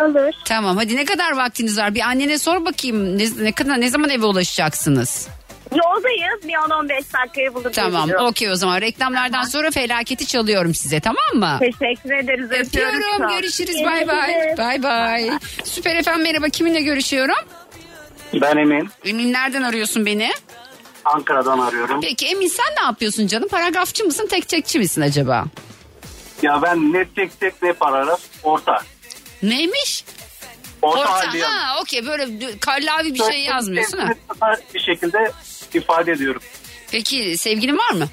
[0.00, 0.32] Olur.
[0.44, 1.94] Tamam hadi ne kadar vaktiniz var?
[1.94, 5.28] Bir annene sor bakayım ne, ne kadar ne zaman eve ulaşacaksınız?
[5.74, 6.48] Yoldayız.
[6.48, 6.90] Bir 10-15
[7.22, 7.64] dakikayı bulur.
[7.64, 11.58] diye Tamam okey o zaman reklamlardan sonra felaketi çalıyorum size tamam mı?
[11.60, 12.50] Teşekkür ederiz.
[12.50, 14.56] Öpüyorum görüşürüz bay bay.
[14.58, 15.30] Bay bay.
[15.64, 17.36] Süper efendim merhaba kiminle görüşüyorum?
[18.34, 18.88] Ben Emin.
[19.04, 20.30] Emin nereden arıyorsun beni?
[21.04, 22.00] Ankara'dan arıyorum.
[22.00, 23.48] Peki Emin sen ne yapıyorsun canım?
[23.48, 25.44] Paragrafçı mısın tek tekçi misin acaba?
[26.42, 28.82] Ya ben ne tek tek ne paragraf orta.
[29.42, 30.04] Neymiş?
[30.82, 31.28] Orta, Orta.
[31.28, 31.42] halde.
[31.42, 32.28] Ha okey böyle
[32.60, 34.12] kallavi bir şey yazmıyorsun ha.
[34.74, 35.32] Bir şekilde
[35.74, 36.42] ifade ediyorum.
[36.90, 38.08] Peki sevgilin var mı?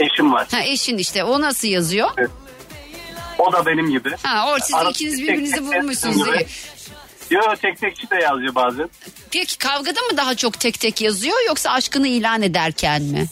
[0.00, 0.46] Eşim var.
[0.50, 2.10] Ha eşin işte o nasıl yazıyor?
[3.38, 4.10] O da benim gibi.
[4.22, 6.16] Ha o siz Arada ikiniz birbirinizi tek bulmuşsunuz.
[6.18, 6.34] yazıyor.
[6.40, 6.46] iyi.
[7.30, 8.90] Yo tek tekçi de yazıyor bazen.
[9.30, 13.26] Peki kavgada mı daha çok tek tek yazıyor yoksa aşkını ilan ederken mi?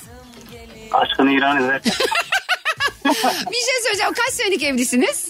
[0.92, 1.80] Aşkını ilan eder.
[3.50, 4.12] bir şey söyleyeceğim.
[4.12, 5.28] Kaç senelik evlisiniz?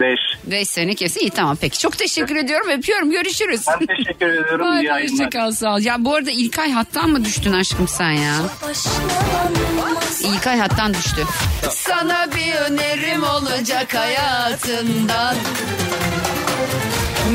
[0.00, 0.20] Beş.
[0.44, 1.20] 5 senelik evlisi.
[1.20, 1.78] İyi tamam peki.
[1.78, 2.68] Çok teşekkür ediyorum.
[2.70, 3.10] Öpüyorum.
[3.10, 3.60] Görüşürüz.
[3.80, 4.66] Ben teşekkür ediyorum.
[4.90, 5.80] Hadi hoşçakal sağ ol.
[5.80, 8.34] Ya bu arada İlkay hattan mı düştün aşkım sen ya?
[10.24, 11.24] İlkay hattan düştü.
[11.70, 15.36] Sana bir önerim olacak hayatından.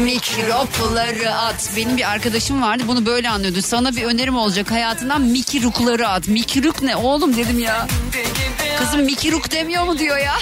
[0.04, 1.70] Mikropları at.
[1.78, 3.62] Benim bir arkadaşım vardı bunu böyle anlıyordu.
[3.62, 6.28] Sana bir önerim olacak hayatından mikirukları at.
[6.28, 7.88] Mikiruk ne oğlum dedim ya.
[8.80, 10.34] Kızım mikiruk demiyor mu diyor ya.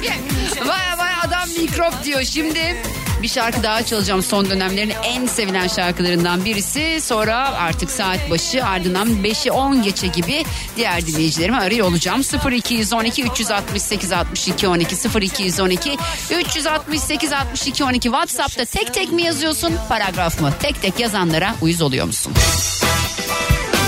[0.68, 1.09] Baya baya
[1.58, 2.22] mikrop diyor.
[2.22, 2.76] Şimdi
[3.22, 6.98] bir şarkı daha çalacağım son dönemlerin en sevilen şarkılarından birisi.
[7.02, 10.44] Sonra artık saat başı ardından 5'i 10 geçe gibi
[10.76, 12.22] diğer dinleyicilerimi arıyor olacağım.
[12.52, 15.98] 0212 368 62 12 0212
[16.30, 20.52] 368 62 12 WhatsApp'ta tek tek mi yazıyorsun paragraf mı?
[20.62, 22.32] Tek tek yazanlara uyuz oluyor musun?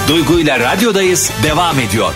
[0.09, 2.15] Duygu ile radyodayız devam ediyor.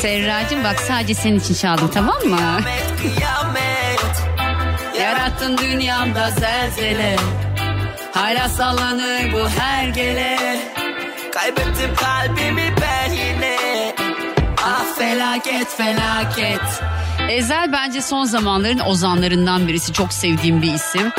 [0.00, 2.60] Serracığım bak sadece senin için çaldım tamam mı?
[5.10, 7.16] Yarattın dünyamda zelzele
[8.14, 10.60] Hala sallanır bu her gele
[11.34, 13.56] Kaybettim kalbimi ben yine
[14.64, 16.60] Ah felaket felaket
[17.30, 19.92] Ezel bence son zamanların ozanlarından birisi.
[19.92, 21.12] Çok sevdiğim bir isim.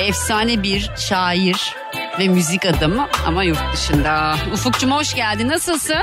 [0.00, 1.74] Efsane bir şair
[2.18, 4.36] ve müzik adamı ama yurt dışında.
[4.52, 5.48] Ufukcum hoş geldin.
[5.48, 6.02] Nasılsın?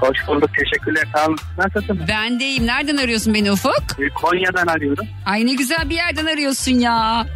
[0.00, 0.50] Hoş bulduk.
[0.58, 1.04] Teşekkürler.
[1.16, 1.36] Sağ olun.
[1.58, 2.00] Nasılsın?
[2.08, 2.66] Ben deyim.
[2.66, 3.82] Nereden arıyorsun beni Ufuk?
[3.98, 5.06] Ee, Konya'dan arıyorum.
[5.26, 7.26] Ay ne güzel bir yerden arıyorsun ya.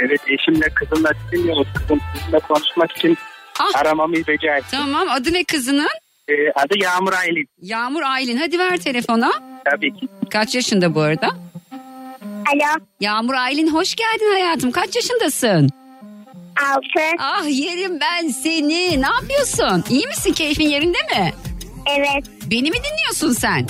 [0.00, 1.66] Evet eşimle kızımla dinliyoruz.
[1.74, 3.18] Kızım sizinle konuşmak için
[3.60, 3.80] Ah.
[3.80, 4.64] aramamı becerdi.
[4.70, 5.88] Tamam adı ne kızının?
[6.28, 7.48] Ee, adı Yağmur Aylin.
[7.62, 8.36] Yağmur Aylin.
[8.36, 9.30] Hadi ver telefona.
[9.64, 10.08] Tabii ki.
[10.30, 11.28] Kaç yaşında bu arada?
[12.52, 12.84] Alo.
[13.00, 14.70] Yağmur Aylin hoş geldin hayatım.
[14.72, 15.70] Kaç yaşındasın?
[16.74, 17.06] Altı.
[17.18, 19.02] Ah yerim ben seni.
[19.02, 19.84] Ne yapıyorsun?
[19.90, 20.32] İyi misin?
[20.32, 21.32] Keyfin yerinde mi?
[21.96, 22.24] Evet.
[22.50, 23.66] Beni mi dinliyorsun sen?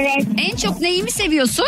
[0.00, 0.26] Evet.
[0.38, 1.66] En çok neyi mi seviyorsun?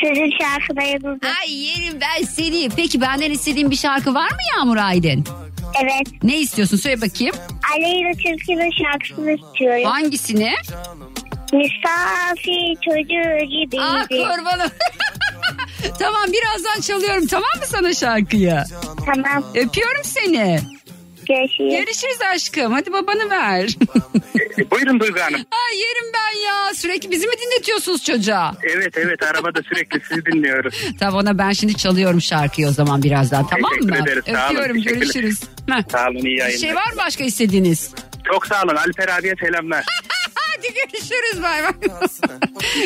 [0.00, 1.20] Sizin şarkılarınızı.
[1.40, 2.68] Ay yerim ben seni.
[2.76, 5.24] Peki benden istediğin bir şarkı var mı Yağmur Aydın?
[5.82, 6.22] Evet.
[6.22, 7.34] Ne istiyorsun söyle bakayım.
[7.74, 9.84] Aleyna Tilki'nin şarkısını istiyorum.
[9.84, 10.54] Hangisini?
[11.52, 13.80] Misafir çocuğu gibiydi.
[13.80, 14.70] Ah kurbanım.
[15.98, 18.64] tamam birazdan çalıyorum tamam mı sana şarkıyı?
[19.06, 19.44] Tamam.
[19.54, 20.60] Öpüyorum seni.
[21.28, 21.72] Görüşürüz.
[21.72, 22.72] Görüşürüz aşkım.
[22.72, 23.70] Hadi babanı ver.
[24.70, 25.34] Buyurun Duygu Hanım.
[25.34, 26.74] Ay yerim ben ya.
[26.74, 28.54] Sürekli bizi mi dinletiyorsunuz çocuğa?
[28.62, 30.74] Evet evet arabada sürekli sizi dinliyoruz.
[31.00, 33.78] Tamam ona ben şimdi çalıyorum şarkıyı o zaman birazdan tamam mı?
[33.78, 35.00] Teşekkür ederiz, sağ olun, Öpüyorum teşekkürler.
[35.00, 35.40] görüşürüz.
[35.70, 35.82] Heh.
[35.92, 36.58] Sağ olun iyi Bir yayınlar.
[36.60, 37.90] şey var mı başka istediğiniz?
[38.32, 39.84] Çok sağ olun Alper abiye selamlar.
[40.34, 41.72] Hadi görüşürüz bay bay.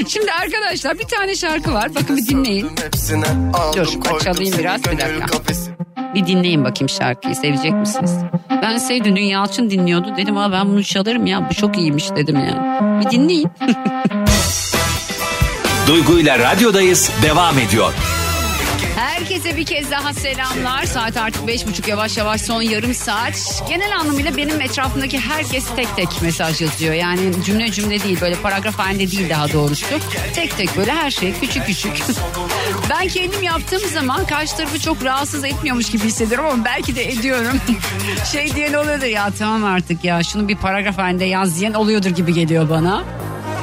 [0.09, 1.95] Şimdi arkadaşlar bir tane şarkı var.
[1.95, 2.71] Bakın bir dinleyin.
[3.77, 5.39] Dur açalayım biraz bir dakika.
[6.15, 8.19] Bir dinleyin bakayım şarkıyı sevecek misiniz?
[8.63, 10.15] Ben sevdim dün Yalçın dinliyordu.
[10.17, 13.01] Dedim ha ben bunu çalarım ya bu çok iyiymiş dedim yani.
[13.01, 13.51] Bir dinleyin.
[15.87, 17.93] Duygu ile radyodayız devam ediyor.
[18.99, 20.85] Herkese bir kez daha selamlar.
[20.85, 23.63] Saat artık beş buçuk yavaş yavaş son yarım saat.
[23.69, 26.95] Genel anlamıyla benim etrafımdaki herkes tek tek mesaj yazıyor.
[26.95, 29.87] Yani cümle cümle değil böyle paragraf halinde değil daha doğrusu.
[30.35, 31.93] Tek tek böyle her şey küçük küçük.
[32.91, 37.61] ben kendim yaptığım zaman karşı tarafı çok rahatsız etmiyormuş gibi hissediyorum ama belki de ediyorum.
[38.33, 42.35] şey diyen oluyordur ya tamam artık ya şunu bir paragraf halinde yaz diyen oluyordur gibi
[42.35, 43.05] geliyor bana.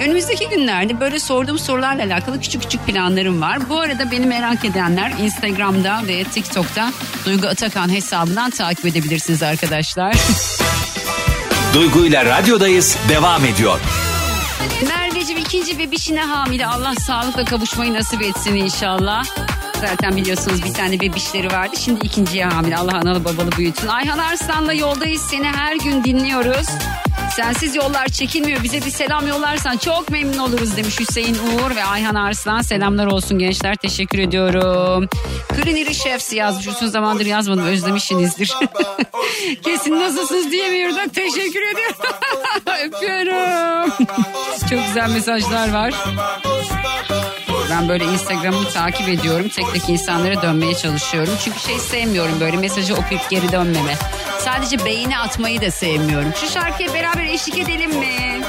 [0.02, 3.70] Önümüzdeki günlerde böyle sorduğum sorularla alakalı küçük küçük planlarım var.
[3.70, 6.92] Bu arada beni merak edenler Instagram'da ve TikTok'ta
[7.26, 10.16] Duygu Atakan hesabından takip edebilirsiniz arkadaşlar.
[11.74, 13.80] Duygu ile radyodayız devam ediyor.
[14.88, 19.24] Merveciğim ikinci bebişine hamile Allah sağlıkla kavuşmayı nasip etsin inşallah.
[19.82, 21.76] Zaten biliyorsunuz bir tane bebişleri vardı.
[21.80, 22.78] Şimdi ikinciye hamile.
[22.78, 23.88] Allah analı babalı büyütsün.
[23.88, 25.22] Ayhan Arslan'la yoldayız.
[25.22, 26.68] Seni her gün dinliyoruz.
[27.36, 28.64] Sensiz yollar çekilmiyor.
[28.64, 32.62] Bize bir selam yollarsan çok memnun oluruz demiş Hüseyin Uğur ve Ayhan Arslan.
[32.62, 33.76] Selamlar olsun gençler.
[33.76, 35.10] Teşekkür ediyorum.
[35.48, 36.68] Kriniri Chefs yazmış.
[36.68, 37.66] Uzun zamandır yazmadım.
[37.66, 38.54] Özlemişsinizdir.
[39.64, 41.14] Kesin nasılsınız diyemiyorduk.
[41.14, 41.96] Teşekkür ediyorum.
[42.86, 43.90] Öpüyorum.
[44.70, 45.94] çok güzel mesajlar var.
[47.70, 49.50] Ben böyle Instagram'ı takip ediyorum.
[49.50, 51.34] Tek tek insanlara dönmeye çalışıyorum.
[51.44, 53.96] Çünkü şey sevmiyorum böyle mesajı okuyup geri dönmeme.
[54.40, 56.34] Sadece beğeni atmayı da sevmiyorum.
[56.42, 58.42] Şu şarkıya beraber eşlik edelim mi?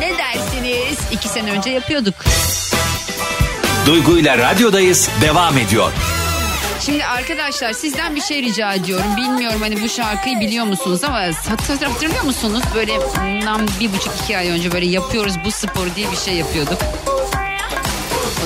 [0.00, 0.98] Ne dersiniz?
[1.12, 2.14] İki sene önce yapıyorduk.
[3.86, 5.92] Duygu ile radyodayız devam ediyor.
[6.80, 9.16] Şimdi arkadaşlar sizden bir şey rica ediyorum.
[9.16, 12.62] Bilmiyorum hani bu şarkıyı biliyor musunuz ama hat- hatırlıyor musunuz?
[12.74, 16.78] Böyle bundan bir buçuk iki ay önce böyle yapıyoruz bu sporu diye bir şey yapıyorduk.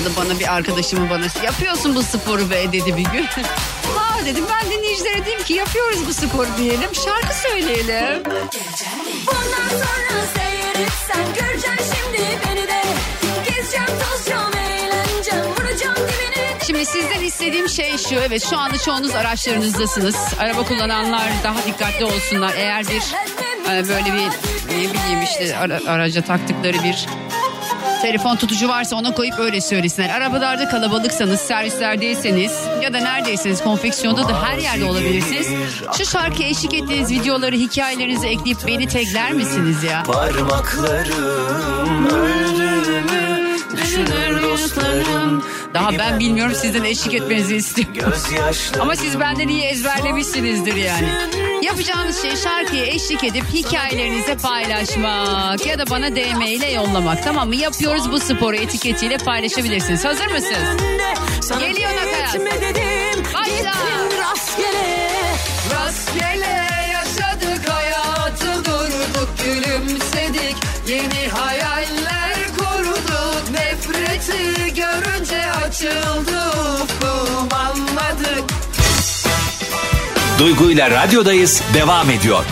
[0.01, 3.23] O da bana bir arkadaşımın bana yapıyorsun bu sporu be dedi bir gün.
[3.97, 8.23] ha dedim ben dinleyicilere dedim ki yapıyoruz bu sporu diyelim şarkı söyleyelim.
[9.27, 12.83] Bundan sonra seyretsen göreceksin şimdi beni de.
[13.49, 16.57] Gezeceğim tozacağım eğleneceğim vuracağım dibine.
[16.67, 20.15] Şimdi sizden istediğim şey şu evet şu anda çoğunuz araçlarınızdasınız.
[20.39, 22.53] Araba kullananlar daha dikkatli olsunlar.
[22.57, 23.01] Eğer bir
[23.71, 24.27] e, böyle bir
[24.77, 27.05] ne bileyim işte ara- araca taktıkları bir
[28.03, 30.09] telefon tutucu varsa ona koyup öyle söylesinler.
[30.09, 32.51] Arabalarda kalabalıksanız, servislerdeyseniz
[32.81, 35.47] ya da neredeyseniz konfeksiyonda da her yerde olabilirsiniz.
[35.97, 40.03] Şu şarkıya eşlik ettiğiniz videoları hikayelerinize ekleyip beni tagler misiniz ya?
[40.03, 45.43] Parmaklarım öldüğümü düşünür dostlarım.
[45.73, 48.13] Daha ben bilmiyorum sizden eşlik etmenizi istiyorum.
[48.79, 51.09] Ama siz benden iyi ezberlemişsinizdir yani.
[51.61, 57.55] Yapacağınız şey şarkıya eşlik edip hikayelerinizi paylaşmak ya da bana DM ile yollamak tamam mı?
[57.55, 60.05] Yapıyoruz bu sporu etiketiyle paylaşabilirsiniz.
[60.05, 60.81] Hazır mısınız?
[61.59, 62.35] Geliyor nakarat.
[63.33, 63.73] Başla.
[64.21, 65.09] Rastgele.
[65.73, 70.55] Rastgele yaşadık hayatı durduk gülümsedik
[70.87, 72.02] Yeni kurduk
[74.29, 76.39] nefreti görünce açıldı
[76.83, 78.43] ufkum anladık
[80.39, 82.45] Duygu ile radyodayız devam ediyor.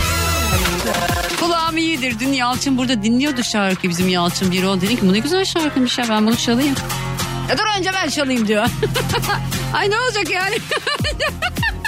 [1.39, 2.19] Kulağım iyidir.
[2.19, 5.97] Dün Yalçın burada dinliyordu şarkı bizim Yalçın bir o dedi ki bu ne güzel şarkıymış
[5.97, 6.75] ya ben bunu çalayım.
[7.49, 8.65] Ya dur önce ben çalayım diyor.
[9.73, 10.55] Ay ne olacak yani?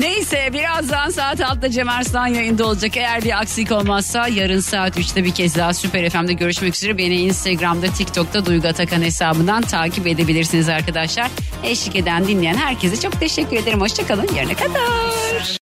[0.00, 2.96] Neyse birazdan saat 6'da Cem Arslan yayında olacak.
[2.96, 6.98] Eğer bir aksilik olmazsa yarın saat 3'te bir kez daha Süper FM'de görüşmek üzere.
[6.98, 11.30] Beni Instagram'da TikTok'ta Duygu Atakan hesabından takip edebilirsiniz arkadaşlar.
[11.64, 13.80] Eşlik eden dinleyen herkese çok teşekkür ederim.
[13.80, 15.56] Hoşçakalın yarına kadar.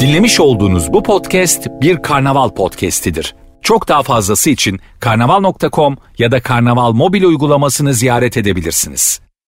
[0.00, 3.34] Dinlemiş olduğunuz bu podcast bir karnaval podcastidir.
[3.62, 9.20] Çok daha fazlası için karnaval.com ya da karnaval mobil uygulamasını ziyaret edebilirsiniz.